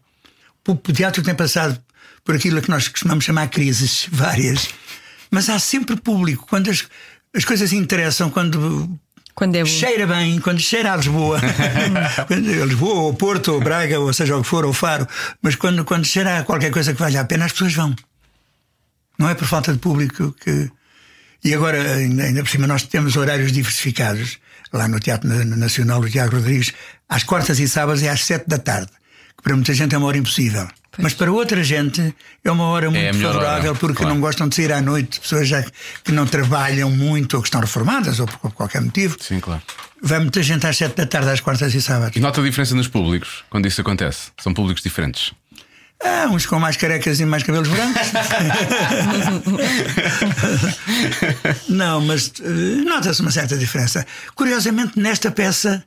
[0.66, 1.80] O teatro tem passado
[2.24, 4.68] por aquilo que nós costumamos chamar crises várias,
[5.30, 6.46] mas há sempre público.
[6.48, 6.86] Quando as,
[7.34, 9.00] as coisas interessam, quando
[9.34, 11.40] Quando é cheira bem, quando cheira a Lisboa,
[12.28, 15.08] quando, a Lisboa, ou Porto, ou Braga, ou seja o que for, ou Faro,
[15.40, 17.96] mas quando, quando cheira a qualquer coisa que valha a pena, as pessoas vão.
[19.18, 20.70] Não é por falta de público que.
[21.42, 24.38] E agora, ainda por cima, nós temos horários diversificados.
[24.72, 26.72] Lá no Teatro Na- Nacional do Tiago Rodrigues,
[27.08, 28.90] às quartas e sábados é às sete da tarde.
[29.36, 30.68] Que para muita gente é uma hora impossível.
[30.98, 32.14] Mas para outra gente
[32.44, 34.14] é uma hora muito a melhor favorável hora, porque claro.
[34.14, 35.64] não gostam de sair à noite, pessoas já
[36.04, 39.16] que não trabalham muito ou que estão reformadas ou por qualquer motivo.
[39.20, 39.62] Sim, claro.
[40.02, 42.16] Vai muita gente às sete da tarde, às quartas e sábados.
[42.16, 44.30] E nota a diferença nos públicos quando isso acontece?
[44.40, 45.32] São públicos diferentes.
[46.02, 48.00] Ah, uns com mais carecas e mais cabelos brancos.
[51.68, 54.06] Não, mas eh, nota-se uma certa diferença.
[54.34, 55.84] Curiosamente, nesta peça,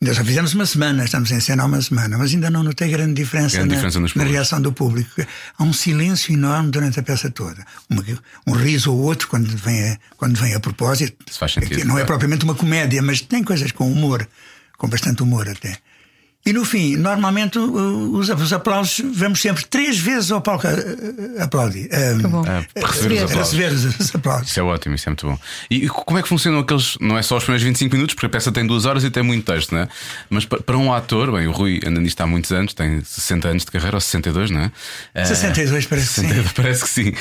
[0.00, 2.90] ainda só fizemos uma semana, estamos em cena há uma semana, mas ainda não notei
[2.90, 5.10] grande diferença, Grande na, diferença na reação do público.
[5.58, 7.64] Há um silêncio enorme durante a peça toda.
[7.88, 8.04] Uma-
[8.46, 11.16] um riso ou outro quando vem a, quando vem a propósito.
[11.28, 12.06] Isso faz sentido, É não é claro.
[12.08, 14.28] propriamente uma comédia, mas tem coisas com humor,
[14.76, 15.78] com bastante humor até.
[16.46, 20.66] E no fim, normalmente os, os aplausos, vamos sempre três vezes ao palco
[21.40, 21.88] aplaudir.
[22.28, 22.42] bom.
[22.46, 23.24] Ah, para receber os Receber.
[23.24, 23.52] aplausos.
[23.58, 24.50] receber os, os aplausos.
[24.50, 25.38] Isso é ótimo, isso é muito bom.
[25.70, 26.98] E como é que funcionam aqueles.
[27.00, 29.22] Não é só os primeiros 25 minutos, porque a peça tem duas horas e tem
[29.22, 29.88] muito texto, não é?
[30.28, 33.48] Mas pa- para um ator, bem, o Rui anda nisto há muitos anos, tem 60
[33.48, 34.72] anos de carreira, ou 62, não é?
[35.14, 36.22] Ah, 62 parece que sim.
[36.28, 37.12] 62, parece que sim.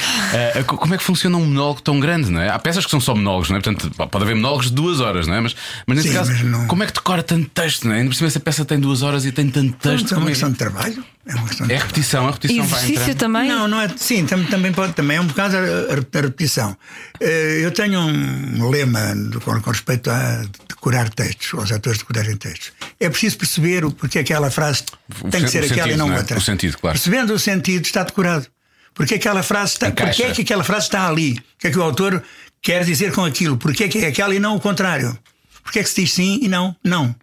[0.60, 2.50] Ah, co- como é que funciona um monólogo tão grande, não é?
[2.50, 3.62] Há peças que são só monólogos, não é?
[3.62, 5.40] Portanto, pode haver monólogos de duas horas, não é?
[5.40, 5.56] Mas,
[5.88, 8.00] mas nesse Sim, caso, mas não- como é que decora tanto texto, não é?
[8.00, 10.06] Ainda por cima, essa peça tem duas horas e tem tanto texto.
[10.06, 11.06] Então, é como uma é, questão de trabalho.
[11.26, 13.16] É uma questão de é repetição, a repetição vai Exercício entrar.
[13.16, 13.50] também?
[13.50, 13.90] Não, não é.
[13.96, 16.76] Sim, tam- também pode, também é um bocado a, a- repetição.
[17.20, 22.36] Eh, Eu tenho um lema do- com, com respeito a decorar textos, aos atores decorarem
[22.36, 22.72] textos.
[23.00, 24.84] É preciso perceber o porquê aquela frase
[25.24, 26.18] O tem que ser aquela e sentido, não não é?
[26.20, 26.38] outra.
[26.38, 26.98] O sentido, claro.
[27.00, 28.48] Percebendo o sentido, está decorado.
[28.94, 30.12] Porque aquela frase está, Encaixa.
[30.12, 31.32] porque é que aquela frase está ali?
[31.34, 32.22] O que é que o autor
[32.62, 33.58] quer dizer com aquilo?
[33.58, 35.18] Porque é que é aquela e não o contrário?
[35.64, 36.76] Porque é que se diz sim e não?
[36.84, 37.16] Não.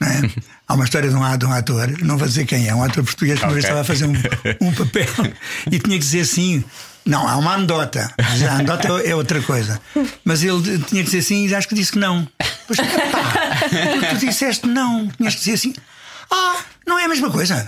[0.00, 0.20] Não é?
[0.68, 3.04] Há uma história de um, de um ator, não vou dizer quem é, um ator
[3.04, 3.70] português que uma vez Ok.
[3.76, 5.06] estava a fazer um, um papel
[5.70, 6.64] e tinha que dizer sim.
[7.04, 8.12] Não, há uma anedota.
[8.18, 9.80] A anedota é outra coisa.
[10.24, 12.26] Mas ele tinha que dizer sim e acho que disse que não.
[12.66, 15.72] Pois, pá, tu disseste não, tinhas que dizer sim.
[16.28, 17.64] Ah, não é a mesma coisa.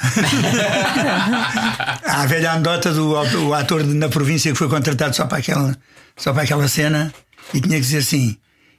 [2.05, 5.77] Há a velha anedota do ator na província que foi contratado só para aquela,
[6.17, 7.15] só para aquela cena
[7.55, 8.37] e tinha que dizer sim.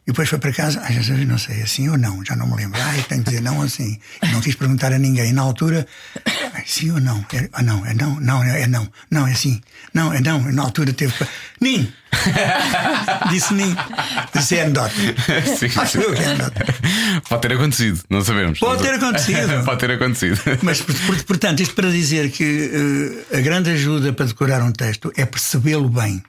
[0.10, 2.56] E depois foi para casa, ah, já não sei, assim ou não, já não me
[2.56, 2.82] lembro.
[2.82, 4.00] Ah, tenho que dizer não assim.
[4.24, 5.32] E não quis perguntar a ninguém.
[5.34, 5.86] Na altura,
[6.26, 7.24] ah, sim ou não?
[7.32, 9.62] É, ah, não, é não, não, é não, não, é sim.
[9.94, 10.52] Não, é não.
[10.52, 11.14] Na altura teve.
[11.62, 11.94] Nim!
[13.30, 13.76] Disse Nim.
[14.34, 14.96] Disse é anedota.
[14.96, 16.66] Sim, Acho eu que é anedota.
[17.30, 18.58] Pode ter acontecido, não sabemos.
[18.58, 19.62] Pode ter acontecido.
[19.64, 20.42] Pode ter acontecido.
[20.64, 24.72] Mas, por- por- portanto, isto para dizer que eh, a grande ajuda para decorar um
[24.72, 26.24] texto é percebê-lo bem.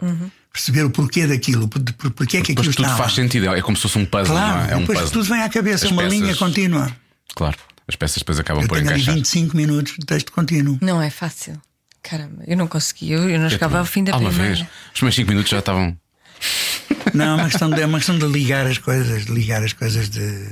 [0.53, 3.23] Perceber o porquê daquilo, por, por, porquê é que Depois aquilo tudo está faz lá.
[3.23, 4.73] sentido, é como se fosse um puzzle, Claro, não é?
[4.73, 5.13] É um depois puzzle.
[5.23, 6.97] tudo vem à cabeça, As uma peças- linha contínua.
[7.37, 9.15] Claro, as peças depois acabam Eu por tenho ali encaixar.
[9.15, 10.77] 25 minutos de texto contínuo.
[10.83, 11.61] Não é fácil.
[12.03, 13.13] Caramba, eu não consegui.
[13.13, 14.55] Eu, eu não chegava ao fim da Ah, uma primeira.
[14.57, 14.67] vez.
[14.87, 15.97] Os primeiros 5 minutos já estavam.
[17.15, 19.73] Não, é uma questão de, é uma questão de ligar as coisas, de ligar as
[19.73, 20.47] coisas de.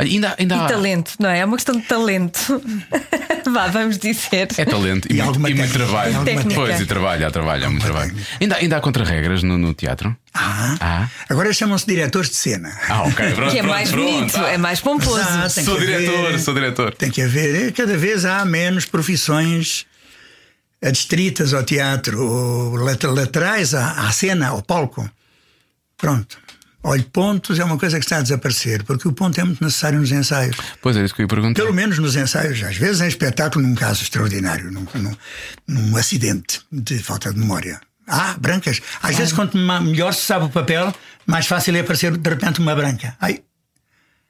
[0.00, 0.66] Ainda, ainda E há.
[0.66, 1.40] talento, não é?
[1.40, 2.62] É uma questão de talento.
[3.52, 4.48] Vá, vamos dizer.
[4.56, 6.14] É talento e, E muito, e muito trabalho.
[6.50, 6.54] E.
[6.54, 8.14] Pois, e trabalho, há trabalho, há muito trabalho.
[8.40, 10.16] Ainda, ainda há contra-regras no, no teatro?
[10.32, 11.08] Ah, Ah.
[11.28, 12.70] agora chamam-se diretores de cena.
[12.88, 13.50] Ah, ok, pronto.
[13.52, 14.10] Que é pronto, mais pronto.
[14.12, 15.18] bonito, Ah, é mais pomposo.
[15.20, 15.54] Exato.
[15.54, 16.94] tem Sou diretor, haver- sou diretor.
[16.94, 19.86] Tem que haver, eh, cada vez há menos profissões
[20.82, 25.08] adstritas ao teatro, ou lat- laterais à, à cena, ao palco.
[25.98, 26.38] Pronto.
[26.82, 30.00] Olha, pontos é uma coisa que está a desaparecer, porque o ponto é muito necessário
[30.00, 30.56] nos ensaios.
[30.80, 31.60] Pois é, isso que eu ia perguntar.
[31.60, 35.16] Pelo menos nos ensaios, às vezes em espetáculo, num caso extraordinário, num, num,
[35.68, 37.80] num acidente de falta de memória.
[38.06, 38.80] Ah, brancas.
[39.02, 40.92] Às vezes, quanto melhor se sabe o papel,
[41.26, 43.14] mais fácil é aparecer de repente uma branca.
[43.20, 43.42] Ai,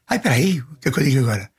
[0.08, 1.50] ai, peraí, o que é que eu digo agora?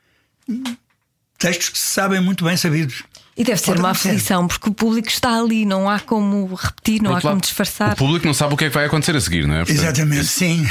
[1.40, 3.04] Textos que se sabem muito bem sabidos.
[3.42, 7.16] E deve ser uma aflição, porque o público está ali, não há como repetir, não
[7.16, 7.94] há como disfarçar.
[7.94, 9.66] O público não sabe o que é que vai acontecer a seguir, não é?
[9.66, 10.70] Portanto, Exatamente, sim.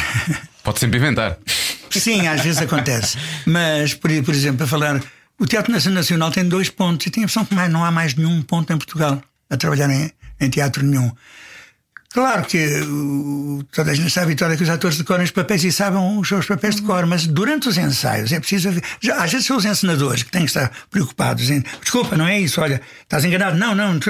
[0.62, 1.36] Pode sempre inventar.
[1.90, 3.18] Sim, às vezes acontece.
[3.44, 5.02] Mas, por, por exemplo, a falar,
[5.36, 8.14] o Teatro Nacional tem dois pontos e tenho a impressão que mais, não há mais
[8.14, 11.10] nenhum ponto em Portugal a trabalhar em, em teatro nenhum.
[12.12, 15.70] Claro que o- toda a gente sabe Vitória que os atores decoram os papéis e
[15.70, 18.68] sabem os seus papéis de cor, mas durante os ensaios é preciso.
[19.00, 22.40] Já, às vezes são os encenadores que têm que estar preocupados em desculpa, não é
[22.40, 24.00] isso, olha, estás enganado, não, não,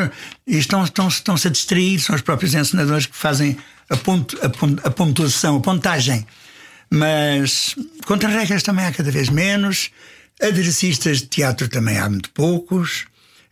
[0.47, 3.59] e estão, estão, estão-se a distrair, são os próprios encenadores que fazem
[3.91, 6.27] a, a, a pontuação, a pontagem.
[6.91, 7.77] Mas
[8.07, 9.91] contra-regras também há cada vez menos,
[10.43, 13.05] aderecistas de teatro também há muito poucos.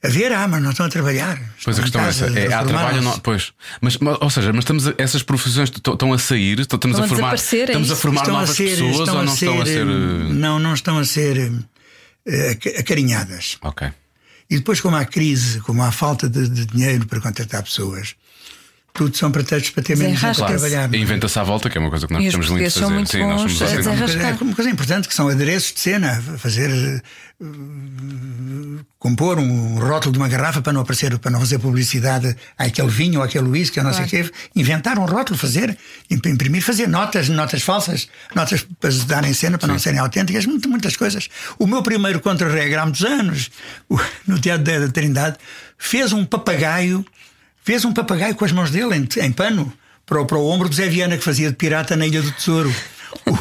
[0.02, 1.36] A ver, há, mas não estão a trabalhar.
[1.64, 2.38] Pois a Estão questão é essa.
[2.38, 3.18] É, há trabalho não.
[3.18, 3.52] Pois.
[3.80, 7.06] Mas, ou seja, mas estamos a- essas profissões estão a sair, estão- estamos Estão a
[7.06, 7.34] a formar.
[7.34, 9.60] desaparecer, é Estamos a formar Estão a novas ser- pessoas estão ou a não estão
[9.60, 9.80] a ser, ser.
[9.80, 11.52] eh, Não, não estão a ser
[12.52, 13.58] aca- acarinhadas.
[13.62, 13.88] Ok.
[14.50, 18.14] E depois, como há crise, como há falta de, de dinheiro para contratar pessoas,
[18.98, 20.92] tudo são pretextos para ter menos gente a trabalhar.
[20.92, 22.86] E inventa-se à volta, que é uma coisa que nós E os temos muito fazer.
[22.92, 23.76] muito Sim, nós somos a assim.
[23.76, 24.36] desenrascar.
[24.40, 26.68] É uma coisa importante que são adereços de cena, fazer
[27.40, 27.44] eh,
[28.98, 33.20] compor um rótulo de uma garrafa para não aparecer, para não fazer publicidade àquele vinho
[33.20, 35.76] ou àquele whisky, ou não sei o quê, inventar um rótulo, fazer,
[36.10, 40.44] imp- imprimir, fazer notas, notas falsas, notas para se darem cena, para não serem autênticas,
[40.46, 41.28] muito- muitas coisas.
[41.58, 43.50] O meu primeiro contra-regra há muitos anos,
[44.26, 45.36] no Teatro da da Trindade,
[45.78, 47.06] fez um papagaio,
[47.68, 49.70] fez um papagaio com as mãos dele em, em pano
[50.06, 52.32] para o, para o ombro do Zé Viana, que fazia de pirata na Ilha do
[52.32, 52.74] Tesouro.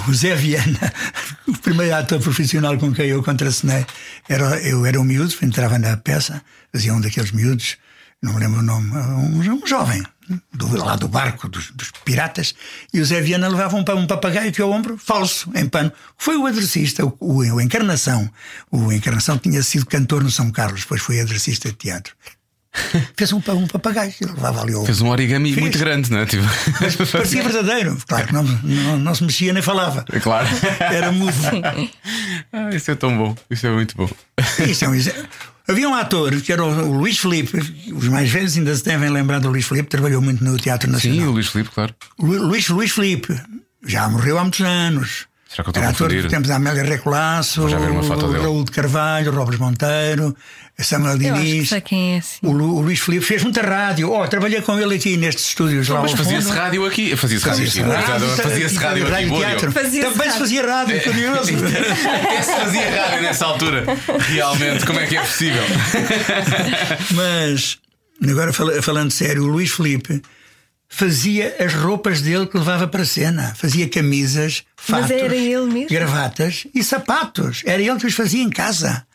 [0.06, 0.94] O Zé Viana,
[1.48, 3.86] o primeiro ator profissional com quem eu contracenei,
[4.28, 6.42] era, eu era um miúdo, entrava na peça,
[6.74, 7.78] fazia um daqueles miúdos,
[8.22, 10.04] não me lembro o nome, um, um jovem,
[10.54, 12.54] do, lá do barco, dos, dos piratas,
[12.94, 15.90] e o Zé Viana levava um, um papagaio que ao ombro, falso, em pano.
[16.18, 18.30] Foi o adressista, o, o, o Encarnação.
[18.70, 22.14] O Encarnação tinha sido cantor no São Carlos, depois foi adressista de teatro.
[23.16, 25.62] Fez um, um papagaio levava ali ao Fez um origami Fez.
[25.62, 26.26] muito grande, não é?
[26.26, 26.44] Tipo...
[27.12, 27.98] Parecia verdadeiro.
[28.08, 30.06] Claro que não, não, não se mexia nem falava.
[30.12, 30.48] É claro.
[30.80, 31.34] Era mudo.
[32.54, 33.36] Ah, isso é tão bom.
[33.50, 34.10] Isso é muito bom.
[34.68, 35.26] Isso é um exemplo.
[35.68, 37.58] Havia um ator que era o o Luís Felipe.
[37.94, 40.94] Os mais velhos ainda se devem lembrar do Luís Felipe, trabalhou muito no Teatro Sim,
[41.10, 41.30] Nacional.
[41.30, 41.94] o Luís Filipe, claro.
[42.20, 43.38] Lu- Luís, Luís Felipe
[43.86, 45.26] já morreu há muitos anos.
[45.58, 46.48] Será que eu estou a Era confundir?
[46.48, 48.38] da Amélia Recolasso, já dele.
[48.44, 50.38] Raul de Carvalho, Robes Monteiro,
[50.78, 51.70] Samuel Diniz.
[51.70, 52.38] sei quem é assim.
[52.44, 54.12] O, Lu- o Luís Felipe fez muita rádio.
[54.12, 56.58] Oh, trabalhei com ele aqui nestes estúdios lá Mas ao fazia-se fundo.
[56.60, 57.16] rádio aqui.
[57.16, 57.82] Fazia-se rádio, sim.
[58.44, 59.24] Fazia-se rádio aqui.
[59.26, 59.72] Diogo.
[59.72, 60.40] Fazia-se Também se rádio.
[60.40, 61.52] fazia rádio, curioso.
[62.40, 63.86] Esse fazia rádio nessa altura.
[64.30, 65.64] Realmente, como é que é possível?
[67.16, 67.80] Mas,
[68.30, 70.22] agora fala- falando sério, o Luís Felipe
[70.90, 73.54] fazia as roupas dele que levava para a cena.
[73.56, 75.90] Fazia camisas, Mas fatos, era ele mesmo?
[75.90, 77.62] gravatas e sapatos.
[77.66, 79.06] Era ele que os fazia em casa.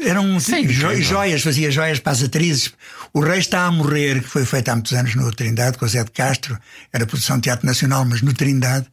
[0.00, 1.00] Eram jo- incrível.
[1.02, 2.72] joias, fazia joias para as atrizes.
[3.12, 5.88] O Rei está a morrer, que foi feito há muitos anos no Trindade, com o
[5.88, 6.58] Zé de Castro.
[6.92, 8.86] Era produção de teatro nacional, mas no Trindade.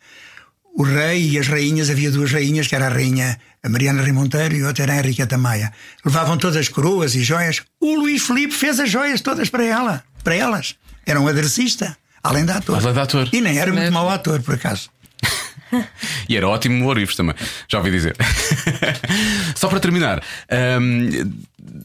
[0.76, 4.56] O rei e as rainhas, havia duas rainhas, que era a rainha a Mariana Rimonteiro
[4.56, 5.74] e outra era a Henriqueta Maia.
[6.06, 7.62] Levavam todas as coroas e joias.
[7.80, 10.76] O Luís Filipe fez as joias todas para ela, para elas.
[11.06, 12.78] Era um aderecista, além de ator.
[12.78, 13.30] Além de ator.
[13.34, 14.90] E nem era muito mau ator, por acaso.
[16.28, 17.34] E era ótimo no Orifes também,
[17.68, 18.14] já ouvi dizer.
[19.56, 20.22] Só para terminar,
[20.82, 21.10] hum,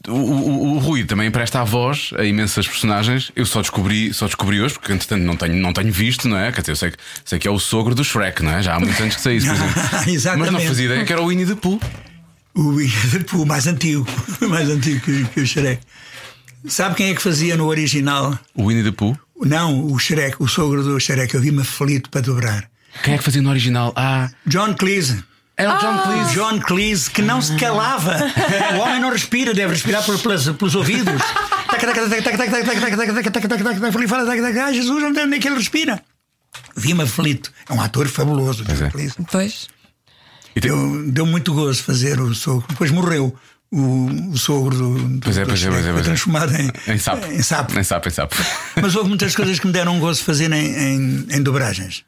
[0.07, 3.31] o, o- o Rui também empresta a voz a imensas personagens.
[3.35, 6.51] Eu só descobri, só descobri hoje, porque entretanto não tenho, não tenho visto, não é?
[6.51, 8.61] Quer dizer, eu sei que, sei que é o sogro do Shrek, não é?
[8.61, 9.81] Já há muitos anos que sei isso, por exemplo.
[10.11, 10.51] Exatamente.
[10.51, 11.79] Mas não fazia ideia que era o Winnie the Pooh.
[12.55, 12.75] O,
[13.41, 14.05] o mais antigo,
[14.41, 15.81] o mais antigo que, que o Shrek.
[16.67, 18.37] Sabe quem é que fazia no original?
[18.55, 19.17] O Winnie the Pooh.
[19.39, 21.33] Não, o Shrek, o sogro do Shrek.
[21.35, 22.69] Eu vi-me aflito para dobrar.
[23.03, 23.93] Quem é que fazia no original?
[23.95, 25.23] Ah, John Cleese.
[25.55, 26.33] era o John Cleese.
[26.33, 28.17] John Cleese, que não se calava.
[28.75, 31.21] O homem não respira, deve respirar por- pelas- pelos ouvidos.
[34.63, 36.01] Ai, Jesus, onde é que ele respira?
[36.75, 37.51] Vi-me aflito.
[37.69, 38.89] É um ator fabuloso, John é.
[38.89, 39.15] Cleese.
[39.31, 39.67] Pois.
[40.55, 42.65] E tem- Deu, deu muito gozo fazer o sogro.
[42.69, 43.35] Depois morreu
[43.71, 44.97] o, o sogro do.
[45.09, 46.09] do Pois é, pois é, pois é, Foi pois é.
[46.09, 47.25] transformado em, Em sapo.
[47.31, 47.79] Em sapo.
[47.79, 48.35] Em sapo, em sapo.
[48.81, 52.03] Mas houve muitas coisas que me deram gozo fazer em, em, em dobragens.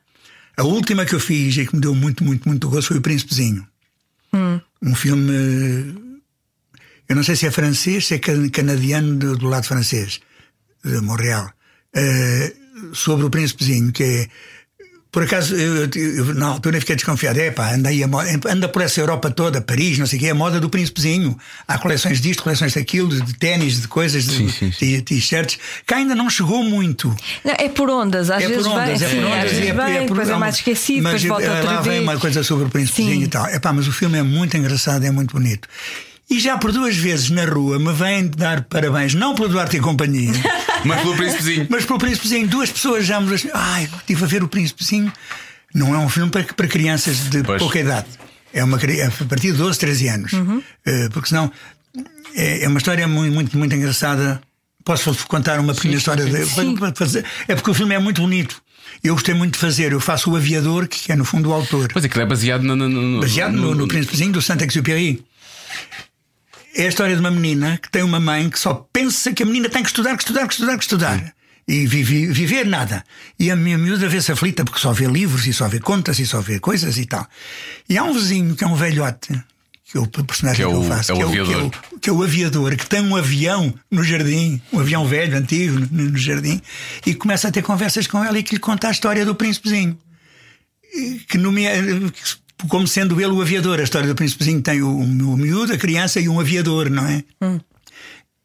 [0.57, 3.01] A última que eu fiz e que me deu muito, muito, muito gozo foi O
[3.01, 3.65] Príncipezinho.
[4.81, 5.31] Um filme.
[7.07, 10.19] Eu não sei se é francês, se é can- canadiano do, do lado francês,
[10.85, 11.51] de Montreal.
[11.95, 12.53] Eh,
[12.93, 14.29] sobre o Príncipezinho, que é.
[15.11, 17.39] Por acaso, eu, eu- na altura fiquei desconfiado.
[17.39, 20.21] É pá, anda, aí a mo- anda por essa Europa toda, Paris, não sei o
[20.21, 21.35] quê, é a moda do príncipezinho.
[21.67, 25.57] Há coleções disto, coleções daquilo, de ténis, de coisas, de Sim, sim, de t-shirts,
[25.87, 27.07] que ainda não chegou muito.
[27.43, 29.41] Não, é por ondas, às é vezes por ondas, vem, é por ondas.
[29.51, 29.73] vezes e vem,
[30.05, 31.95] por- depois é mais esquecido, mas depois volta outra lá vez.
[31.95, 33.23] vem uma coisa sobre o príncipezinho Sim.
[33.23, 33.47] e tal.
[33.47, 35.67] Epá, mas o filme é muito engraçado, é muito bonito.
[36.29, 39.79] E já por duas vezes na rua me vêm dar parabéns, não pelo Duarte e
[39.79, 40.31] Companhia,
[40.85, 41.67] Mas pelo príncipezinho.
[41.69, 42.47] mas pelo Príncipezinho.
[42.47, 45.11] Duas pessoas já me dizem, ai, estive a ver o Príncipezinho.
[45.73, 47.61] Não é um filme para, para crianças de Pois.
[47.61, 48.07] pouca idade.
[48.53, 50.31] É uma é a partir de 12, 13 anos.
[50.85, 51.51] Eh, porque senão
[52.35, 54.41] é, é uma história muito, muito, muito engraçada.
[54.85, 56.25] Posso contar uma pequena história?
[56.25, 56.45] de-
[56.95, 58.61] fazer- é porque o filme é muito bonito.
[59.03, 59.91] Eu gostei muito de fazer.
[59.91, 61.89] Eu faço o Aviador, que é no fundo o autor.
[61.91, 62.75] Pois aquilo é baseado no.
[62.75, 65.23] no, no Baseado no, no Príncipezinho do Saint-Exupéry.
[66.81, 69.45] É a história de uma menina que tem uma mãe que só pensa que a
[69.45, 71.33] menina tem que estudar, que estudar, que estudar, que estudar.
[71.67, 73.03] E vive- viver nada.
[73.37, 76.25] E a minha miúda vê-se aflita porque só vê livros e só vê contas e
[76.25, 77.27] só vê coisas e tal.
[77.87, 79.27] E há um vizinho que é um velhote,
[79.91, 81.69] que é o personagem Que é que, eu o- faço, é o que, aviador.
[81.69, 85.05] que, é o, que é o aviador, que tem um avião no jardim, um avião
[85.05, 86.59] velho, antigo, no, no jardim,
[87.05, 89.97] e começa a ter conversas com ela e que lhe conta a história do príncipezinho
[91.27, 91.73] que nomea,
[92.67, 93.79] como sendo ele o aviador.
[93.79, 97.23] A história do príncipezinho tem o, o miúdo, a criança e um aviador, não é?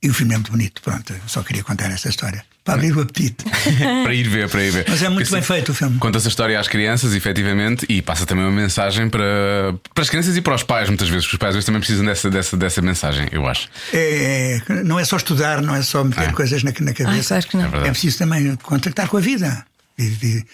[0.03, 0.83] E o filme é muito bonito.
[0.83, 2.45] Pronto, só queria contar essa história.
[2.63, 3.45] Para abrir o apetite.
[4.05, 4.87] para ir ver, para ir ver.
[4.89, 5.99] Mas é muito Porque bem feito o filme.
[5.99, 10.35] Conta essa história às crianças, efetivamente, e passa também uma mensagem para, para as crianças
[10.35, 12.57] e para os pais, muitas vezes, porque os pais às vezes também precisam dessa, dessa,
[12.57, 13.69] dessa mensagem, eu acho.
[13.93, 16.33] É, é- não é só estudar, não é só meter Ah.
[16.33, 17.37] coisas na, na cabeça.
[17.37, 17.65] Ah, claro que não.
[17.65, 17.91] É verdade.
[17.91, 19.67] preciso também contactar com a vida.
[19.97, 20.45] E- e-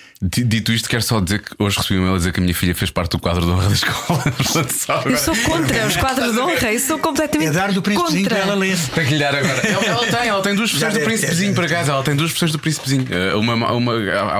[0.44, 2.54] Dito isto, quero só dizer que hoje recebi um e-mail a dizer que a minha
[2.54, 4.22] filha fez parte do quadro de honra da escola.
[5.06, 8.36] Eu sou contra os quadros de honra, eu sou completamente é dar do príncipezinho contra.
[8.38, 8.76] para ela ler.
[8.94, 9.60] Tem que lhe dar agora.
[9.66, 11.92] Ela, ela tem, ela tem duas versões do príncipezinho para casa.
[11.92, 13.06] Ela tem duas versões do príncipezinho.
[13.10, 13.72] Eh, Uma, uma, há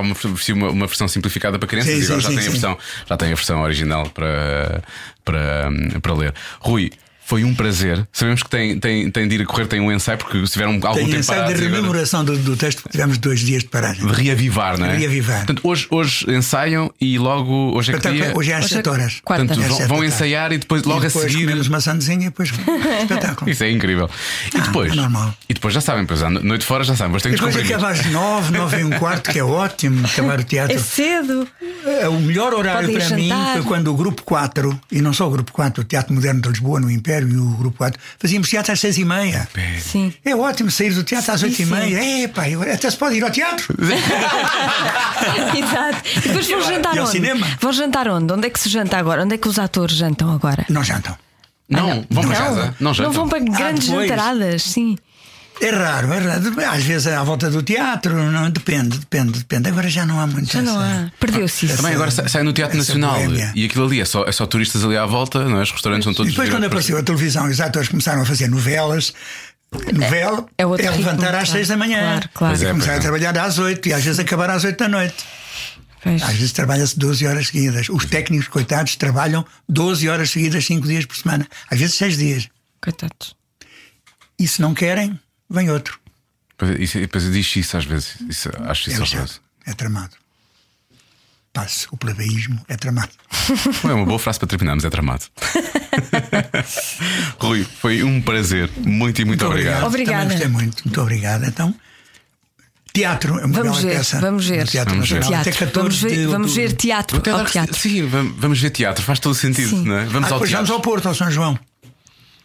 [0.01, 0.15] uma,
[0.55, 2.79] uma, uma versão simplificada para crianças Sim, e agora sim, já, sim, tem a versão,
[3.09, 4.83] já tem a versão original para,
[5.25, 5.71] para,
[6.03, 6.35] para ler.
[6.61, 6.91] Rui.
[7.31, 8.05] Foi um prazer.
[8.13, 10.73] Sabemos que tem, tem, tem de ir a correr, tem um ensaio, porque se tiveram
[10.83, 13.63] algum Tem tempo ensaio de e agora- rememoração do, do texto, porque tivemos dois dias
[13.63, 14.05] de paragem.
[14.05, 14.97] de reavivar, não é?
[14.97, 15.37] Reavivar.
[15.47, 17.53] Portanto, hoje, hoje ensaiam e logo.
[17.77, 18.33] Hoje é que dia.
[18.35, 19.21] Hoje é às Hoje é 7 horas.
[19.25, 19.45] quarta.
[19.47, 21.45] Portanto, É vão, sete vão ensaiar e depois logo e depois a seguir.
[21.45, 22.51] comemos uma sandezinha e depois
[23.03, 23.49] espetáculo.
[23.49, 24.11] Isso é incrível.
[24.53, 24.93] E Ah, depois?
[24.93, 25.33] é normal.
[25.49, 27.91] E depois já sabem, pois, à noite fora já sabem, mas tem que Depois acaba
[27.91, 30.77] às 9, 9 e um quarto, que é ótimo, acabar o teatro.
[30.77, 31.47] É cedo.
[31.87, 33.53] É, O melhor horário Podem para mim jantar.
[33.55, 36.49] foi quando o Grupo 4, e não só o Grupo 4, o Teatro Moderno de
[36.49, 39.49] Lisboa, no Império, e o Grupo 4, fazíamos teatro às seis e meia.
[39.81, 40.13] Sim.
[40.25, 41.99] É ótimo sair do teatro às oito e meia.
[42.25, 43.75] É, pá, até se pode ir ao teatro.
[45.57, 46.03] Exato.
[46.17, 47.13] E depois vão jantar E ao onde?
[47.13, 47.47] cinema?
[47.61, 48.33] Vão jantar onde?
[48.33, 49.23] Onde é que se janta agora?
[49.23, 50.65] Onde é que os atores jantam agora?
[50.69, 51.17] Não jantam.
[51.69, 52.75] Não, vão para casa.
[52.81, 53.13] Não jantam.
[53.13, 54.09] vão para grandes depois.
[54.09, 54.97] jantaradas, sim.
[55.63, 56.61] É raro, é raro.
[56.71, 59.69] Às vezes à volta do teatro, não, depende, depende, depende.
[59.69, 60.51] Agora já não há muito.
[60.51, 61.11] Já não essa- há.
[61.21, 61.77] Perdeu-se isso.
[61.77, 63.19] Também agora sa- sai no Teatro Nacional
[63.55, 65.63] e aquilo ali é só, é só turistas ali à volta, não é?
[65.63, 66.33] Os restaurantes são E todos.
[66.33, 69.13] depois, quando apareceu a televisão e os atores começaram a fazer novelas,
[69.93, 71.47] novela É outro é levantar ritmo, às claro.
[71.47, 72.01] seis da manhã.
[72.01, 72.55] Claro, claro.
[72.55, 72.99] Pois é, E começar pois é.
[72.99, 75.25] a trabalhar às oito e às vezes acabar às oito da noite.
[76.03, 76.23] Pois.
[76.23, 77.91] Às vezes trabalha-se 12 horas seguidas.
[77.91, 81.47] Os técnicos, coitados, trabalham 12 horas seguidas, 5 dias por semana.
[81.71, 82.49] Às vezes 6 dias.
[82.83, 83.37] Coitados.
[84.39, 85.21] E se não querem,
[85.51, 85.99] vem outro.
[86.57, 88.17] Pois é, isso- Depois eu digo isso às vezes.
[88.29, 89.41] Isso, acho É isso horroroso.
[89.67, 90.13] É tramado.
[91.53, 93.11] Passe, o plebeísmo é tramado.
[93.85, 95.25] É uma boa frase para terminarmos, é tramado.
[97.39, 98.71] Rui, foi um prazer.
[98.79, 99.85] Muito e muito, obrigado.
[99.87, 100.23] Obrigada.
[100.23, 100.83] Também gostei muito.
[100.85, 101.45] Muito obrigado.
[101.45, 101.75] Então,
[102.93, 104.21] teatro é uma Vamos bela ver, peça.
[104.21, 104.67] vamos ver.
[104.69, 105.17] Teatro Vamos ver.
[105.17, 105.41] Nacional.
[105.41, 105.67] Até Teatro.
[105.67, 107.17] 14 Vamos ver, de vamos ver teatro.
[107.19, 107.75] Até Ao teatro.
[107.77, 109.85] Sim, vamos, ver teatro, faz todo o sentido, Sim.
[109.85, 110.05] não é?
[110.05, 110.57] Vamos Ah, ao teatro.
[110.57, 111.59] vamos ao Porto, ao São João.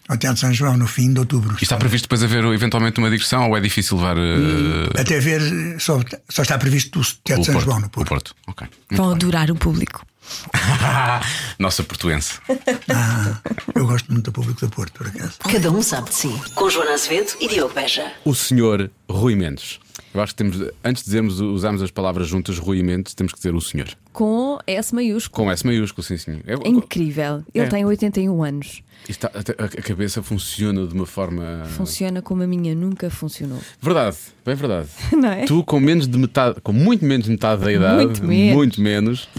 [0.07, 1.55] Ao Teatro São João, no fim de outubro.
[1.59, 5.41] E está previsto depois haver eventualmente uma digressão ou é difícil levar eh, Até ver,
[5.79, 5.99] só,
[6.29, 7.65] só está previsto o Teatro o São Porto?
[7.65, 8.09] João no O Porto.
[8.09, 8.67] Porto, ok.
[8.91, 10.05] Vão adorar o público.
[11.59, 12.39] Nossa portuense.
[12.93, 13.39] Ah,
[13.73, 15.33] eu gosto muito do público do Porto, por acaso.
[15.39, 16.29] Cada um sabe de si.
[16.53, 18.11] Com Joana Azevedo e Diogo Beja.
[18.23, 19.79] O senhor Rui Mendes.
[20.13, 23.37] Eu acho que temos, antes de dizermos, usarmos as palavras juntas, Rui Mendes, temos que
[23.39, 23.87] dizer o senhor.
[24.13, 25.45] Com S maiúsculo.
[25.45, 26.39] Com S maiúsculo, sim, sim.
[26.47, 27.43] É, É incrível.
[27.53, 27.69] Ele É.
[27.69, 28.81] tem 81 anos.
[29.09, 31.63] Está- a, a cabeça funciona de uma forma.
[31.75, 33.59] Funciona como a minha nunca funcionou.
[33.81, 34.15] Verdade,
[34.45, 34.87] bem verdade.
[35.11, 35.45] Não é?
[35.45, 38.55] Tu, com menos de metade, com muito menos de metade da idade, Muito menos.
[38.55, 39.29] muito menos,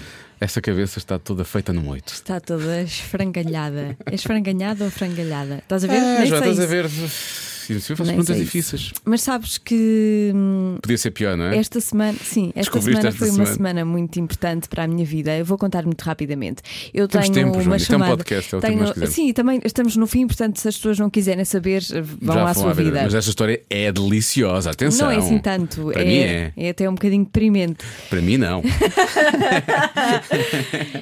[0.40, 2.12] essa cabeça está toda feita num oito.
[2.12, 3.96] Está toda esfrangalhada.
[4.06, 5.56] É esfrangalhada ou frangalhada?
[5.58, 5.98] Estás a ver?
[5.98, 6.68] Ah, Nem Joana, sei estás a isso.
[6.98, 7.55] ver?
[7.66, 8.92] Sim, sim, eu faço Nem perguntas difíceis.
[9.04, 11.56] Mas sabes que hum, Podia ser pior, não é?
[11.58, 13.54] esta semana, sim, esta semana esta foi uma semana.
[13.54, 15.36] semana muito importante para a minha vida.
[15.36, 16.62] Eu vou contar muito rapidamente.
[16.94, 18.16] Eu Temos tenho tempo, uma isto é um chamada.
[18.16, 19.14] podcast, é o que tenho, nós quisermos.
[19.14, 21.82] sim, também estamos no fim, portanto, se as pessoas não quiserem saber,
[22.22, 22.90] vão Já à sua vida.
[22.90, 23.02] vida.
[23.04, 25.06] Mas esta história é deliciosa, atenção.
[25.08, 26.52] Não é assim tanto, Para é, mim é.
[26.56, 27.84] é até um bocadinho deprimente.
[28.08, 28.62] Para mim, não.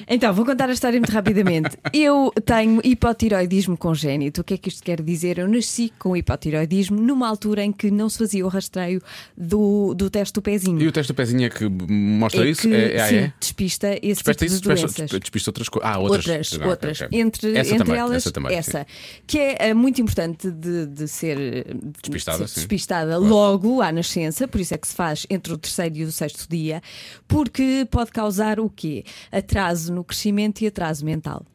[0.07, 1.77] Então, vou contar a história muito rapidamente.
[1.93, 4.41] Eu tenho hipotiroidismo congénito.
[4.41, 5.37] O que é que isto quer dizer?
[5.39, 6.54] Eu nasci com hipotiroidismo
[6.91, 9.01] numa altura em que não se fazia o rastreio
[9.37, 10.81] do, do teste do pezinho.
[10.81, 12.61] E o teste do pezinho é que mostra é isso?
[12.61, 13.33] que, é, é, sim, é?
[13.39, 15.19] despista esse Despesta tipo isso, de doenças.
[15.19, 15.89] despista outras coisas.
[15.91, 16.25] Ah, outras.
[16.27, 17.01] Outras, Ah, outras.
[17.01, 17.19] ok.
[17.19, 18.87] Entre, essa entre também, elas, essa, também, essa,
[19.27, 22.55] que é eh, muito importante de, de ser de Despistada, sim.
[22.55, 26.11] despistada logo à nascença, por isso é que se faz entre o terceiro e o
[26.11, 26.81] sexto dia,
[27.27, 29.03] porque pode causar o quê?
[29.31, 31.45] Atraso no crescimento e atraso mental.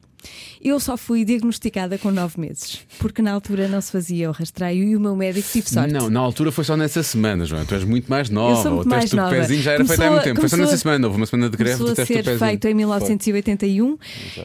[0.63, 4.85] Eu só fui diagnosticada com nove meses, porque na altura não se fazia o rastreio
[4.85, 5.93] e o meu médico tive sorte.
[5.93, 7.65] Não, na altura foi só nessa semana, João.
[7.65, 8.71] Tu és muito mais nova.
[8.71, 9.31] muito o teste mais do nova.
[9.31, 10.41] pezinho já era feito há Começou muito tempo.
[10.41, 11.07] Foi só começou nessa semana.
[11.07, 12.51] Houve uma semana de greve Começou do a teste do ser pezinho.
[12.51, 13.99] feito em 1981.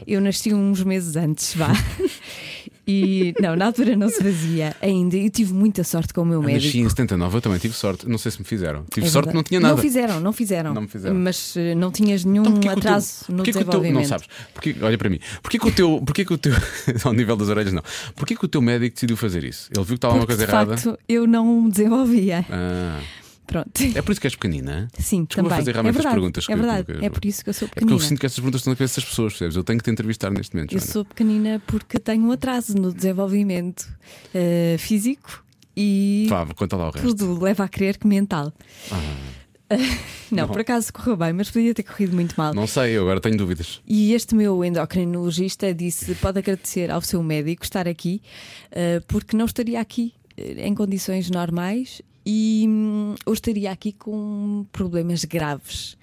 [0.06, 1.72] Eu nasci uns meses antes, vá.
[2.86, 5.16] E não, na altura não se fazia ainda.
[5.16, 6.66] E tive muita sorte com o meu Eu médico.
[6.66, 8.08] nasci em 79, eu também tive sorte.
[8.08, 8.84] Não sei se me fizeram.
[8.92, 9.74] Tive É sorte não tinha nada.
[9.74, 10.72] Não fizeram, não fizeram.
[10.74, 11.14] Não me fizeram.
[11.16, 13.60] Mas eh, não tinhas nenhum Então, porquê que o teu- atraso no porquê que o
[13.60, 14.02] teu- desenvolvimento.
[14.02, 14.28] Não sabes.
[14.54, 15.18] Porquê, olha para mim.
[15.42, 16.02] Porquê que o teu.
[16.06, 16.52] Porquê que o teu.
[17.04, 17.82] ao nível das orelhas, não.
[18.14, 19.68] Porquê que o teu médico decidiu fazer isso?
[19.74, 20.76] Ele viu que estava uma Porque, coisa de errada.
[20.76, 22.46] facto, eu não desenvolvia.
[22.50, 23.00] Ah,
[23.46, 23.70] Pronto.
[23.94, 24.88] é por isso que és pequenina?
[24.98, 25.58] Sim, Desculpa também.
[25.58, 26.46] fazer é realmente as verdade, perguntas.
[26.48, 26.84] é verdade.
[26.98, 28.02] que- É por isso que eu sou É porque pequenina.
[28.04, 29.56] eu sinto que essas perguntas estão na cabeça das pessoas, percebes?
[29.56, 30.72] Eu tenho que te entrevistar neste momento.
[30.72, 30.92] Eu Joana.
[30.92, 33.86] sou pequenina porque tenho um atraso no desenvolvimento
[34.34, 35.44] eh, físico
[35.76, 37.08] e Vá, conta lá o resto.
[37.14, 38.52] tudo leva a crer que mental.
[40.30, 42.54] não, por acaso correu bem, mas podia ter corrido muito mal.
[42.54, 43.80] Não sei, eu agora tenho dúvidas.
[43.86, 48.22] E este meu endocrinologista disse: pode agradecer ao seu médico estar aqui,
[48.70, 54.66] eh, porque não estaria aqui eh, em condições normais e hum, ou estaria aqui com
[54.72, 55.96] problemas graves.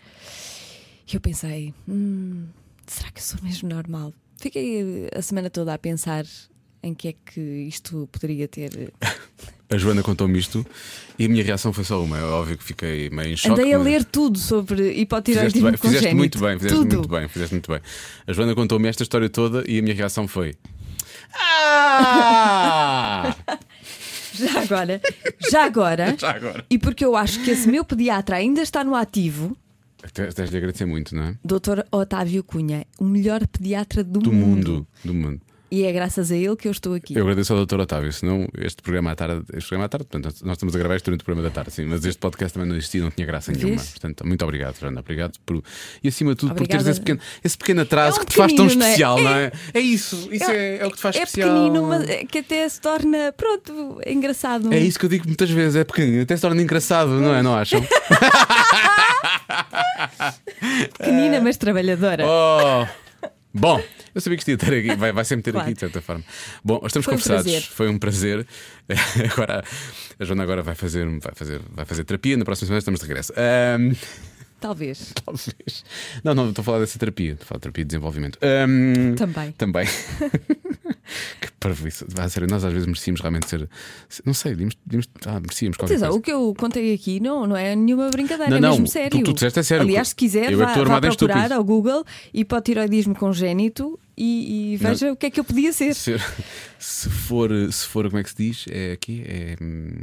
[1.11, 2.45] E eu pensei: hum,
[2.87, 4.13] será que eu sou mesmo normal?
[4.39, 6.25] Fiquei eh, a semana toda a pensar
[6.81, 8.93] em que é que isto poderia ter.
[9.01, 9.03] eh,
[9.69, 10.63] A Joana contou-me isto
[11.17, 12.17] e a minha reação foi só uma.
[12.19, 13.59] É óbvio que fiquei meio em choque.
[13.59, 16.95] Andei a ler tudo sobre Fizeste, hipotiroidismo bem, fizeste muito bem, fizeste tudo.
[16.95, 17.81] muito bem, fizeste muito bem.
[18.27, 20.55] A Joana contou-me esta história toda e a minha reação foi.
[21.35, 23.35] Ah!
[24.33, 25.01] Já agora,
[25.51, 26.65] já agora, Já agora.
[26.69, 29.55] e porque eu acho que esse meu pediatra ainda está no ativo,
[30.13, 31.37] Tens de agradecer muito, não é?
[31.45, 31.79] Dr.
[31.89, 34.47] Otávio Cunha, o melhor pediatra do, Do mundo.
[34.71, 34.87] mundo.
[35.05, 35.41] Do mundo.
[35.73, 37.15] E é graças a ele que eu estou aqui.
[37.15, 37.79] Eu agradeço ao Dr.
[37.79, 40.95] Otávio, senão este programa à tarde, este programa à tarde, portanto, nós estamos a gravar
[40.97, 43.25] isto durante o programa da tarde, sim, mas este podcast também não existia, não tinha
[43.25, 43.69] graça nenhuma.
[43.77, 43.89] Vês?
[43.89, 44.99] Portanto, muito obrigado, Joana.
[44.99, 45.63] Obrigado por.
[46.03, 46.83] E acima de tudo, por Obrigada.
[46.83, 48.67] teres esse pequeno, esse pequeno atraso É um que te faz tão é?
[48.67, 49.45] especial, não É.
[49.45, 49.51] é?
[49.73, 51.49] É isso, isso é, é o que te faz é especial.
[51.49, 54.71] pequenino, mas é que até se torna, pronto, engraçado.
[54.71, 57.41] É isso que eu digo muitas vezes, é pequenino, até se torna engraçado, não é?
[57.41, 57.81] Não acham?
[60.99, 62.23] Pequenina, mas trabalhadora.
[62.29, 63.02] Oh!
[63.53, 63.79] Bom,
[64.15, 65.65] eu sabia que isto ia ter aqui, vai, vai sempre ter Claro.
[65.67, 66.23] aqui de certa forma.
[66.63, 67.61] Bom, estamos Foi um conversados, prazer.
[67.61, 68.47] foi um prazer.
[69.31, 69.63] Agora,
[70.19, 73.05] a Joana agora vai fazer, vai, fazer, vai fazer terapia, na próxima semana estamos de
[73.05, 73.31] regresso.
[73.37, 73.93] Ahm,
[74.63, 75.11] Talvez.
[75.25, 75.83] talvez.
[76.23, 78.39] Não, não, estou a falar dessa terapia, estou a falar de terapia de desenvolvimento.
[78.41, 79.51] Ahm, Também.
[79.57, 79.85] Também.
[81.41, 82.05] que parvoíce.
[82.07, 83.67] Vai, a sério, nós às vezes merecíamos realmente ser.
[84.25, 86.19] Não sei, devíamos, devíamos, ah, merecíamos qualquer Atenção, coisa.
[86.19, 88.91] o que eu contei aqui não, não é nenhuma brincadeira, Não, é não, mesmo tu-
[88.91, 89.23] sério.
[89.23, 89.83] tu disseste é sério.
[89.83, 95.15] Aliás, se quiser, Eu vá, vá procurar ao Google hipotiroidismo congénito e, e veja o
[95.15, 95.93] que é que eu podia ser.
[95.95, 96.21] Ser-
[96.77, 98.65] se for, se for, como é que se diz?
[98.69, 99.93] É aqui, é hum,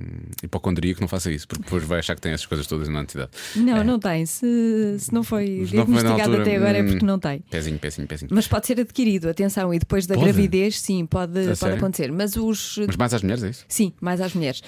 [0.42, 3.30] hipocondríaco, não faça isso, porque depois vai achar que tem essas coisas todas na necessidade.
[3.54, 4.24] Não, não tem.
[4.24, 7.40] Se, se não foi não na diagnosticado até agora é hum, porque não tem.
[7.50, 8.30] Pezinho, pezinho, pezinho.
[8.32, 10.26] Mas pode ser adquirido, atenção, e depois da Pode?
[10.26, 11.76] gravidez, sim, pode, pode sério?
[11.76, 12.10] acontecer.
[12.10, 12.78] Mas os.
[12.86, 13.64] Mas mais às mulheres, é isso?
[13.68, 14.62] Sim, mais às mulheres.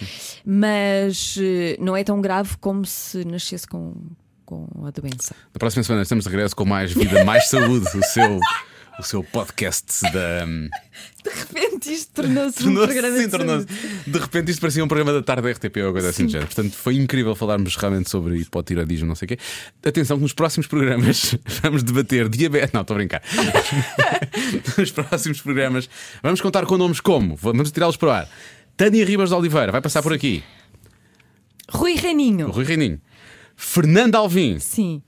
[0.45, 3.95] Mas eh, não é tão grave como se nascesse com,
[4.45, 5.35] com a doença.
[5.55, 8.39] Na próxima semana estamos de regresso com mais vida, mais saúde, o seu,
[9.03, 10.45] o seu podcast da.
[10.47, 10.69] hum,
[11.25, 13.67] De repente isto tornou-se um Tornou-se- programa sim, de saúde.
[14.07, 16.47] De repente isto parecia um programa da tarde da RTP ou coisa assim do género.
[16.49, 19.39] Portanto, foi incrível falarmos realmente sobre hipotiroidismo, não sei o quê.
[19.85, 22.73] Atenção que nos próximos programas vamos debater diabetes.
[22.73, 23.23] Não, estou a brincar.
[24.79, 25.89] nos próximos programas
[26.23, 28.29] vamos contar com nomes como, vamos tirá-los para o ar.
[28.77, 30.43] Tânia Ribas de Oliveira vai passar por aqui.
[31.69, 32.51] Rui Reininho.
[32.51, 33.01] Rui Reininho.
[33.57, 34.59] Fernando Alvim.
[34.59, 35.03] Sim.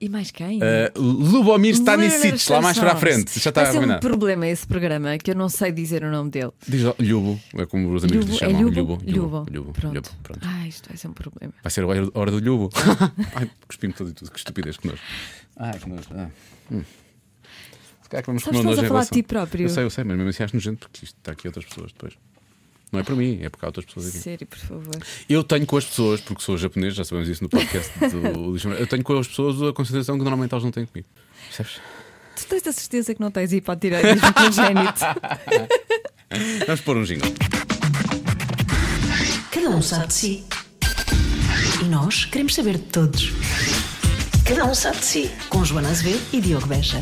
[0.00, 0.60] E mais quem?
[0.60, 3.38] Uh, Lubomir Stanisic, lá mais para a frente.
[3.40, 4.00] Já está Vai ser um combinado.
[4.06, 6.52] problema esse programa, que eu não sei dizer o nome dele.
[6.68, 8.62] Diz Lubo, é como os amigos lhe é chamam.
[8.62, 8.80] Lubo?
[8.80, 9.46] Lubo, Lubo.
[9.52, 9.94] Lubo, Pronto.
[9.96, 10.40] Lubo, pronto.
[10.46, 11.52] Ah, isto vai ser um problema.
[11.62, 12.70] Vai ser a hora- a do Lubo.
[13.34, 15.02] Ai, cuspi-me todo e tudo, que estupidez, que nojo.
[15.56, 16.02] Ai, que nojo.
[16.14, 16.30] Ah.
[16.70, 16.82] Hum.
[18.02, 19.64] Se calhar que vamos Sabes comer um estás a falar de ti próprio.
[19.64, 21.92] Eu sei, eu sei, mas mesmo assim acho nojento porque isto está aqui outras pessoas
[21.92, 22.14] depois.
[22.90, 24.18] Não é por mim, é porque há outras pessoas aqui.
[24.18, 24.96] Sério, por favor.
[25.28, 28.86] Eu tenho com as pessoas, porque sou japonês, já sabemos isso no podcast do eu
[28.86, 31.06] tenho com as pessoas a consideração que normalmente elas não têm comigo.
[31.46, 31.80] Percebes?
[32.36, 35.00] Tu tens a certeza que não tens hipotiroidismo congénito?
[36.66, 37.32] Vamos pôr um jingle.
[39.50, 40.44] Cada um sabe de si.
[41.82, 43.32] E nós queremos saber de todos.
[44.44, 45.30] Cada um sabe de si.
[45.48, 47.00] Com Joana Azevedo e Diogo Beja.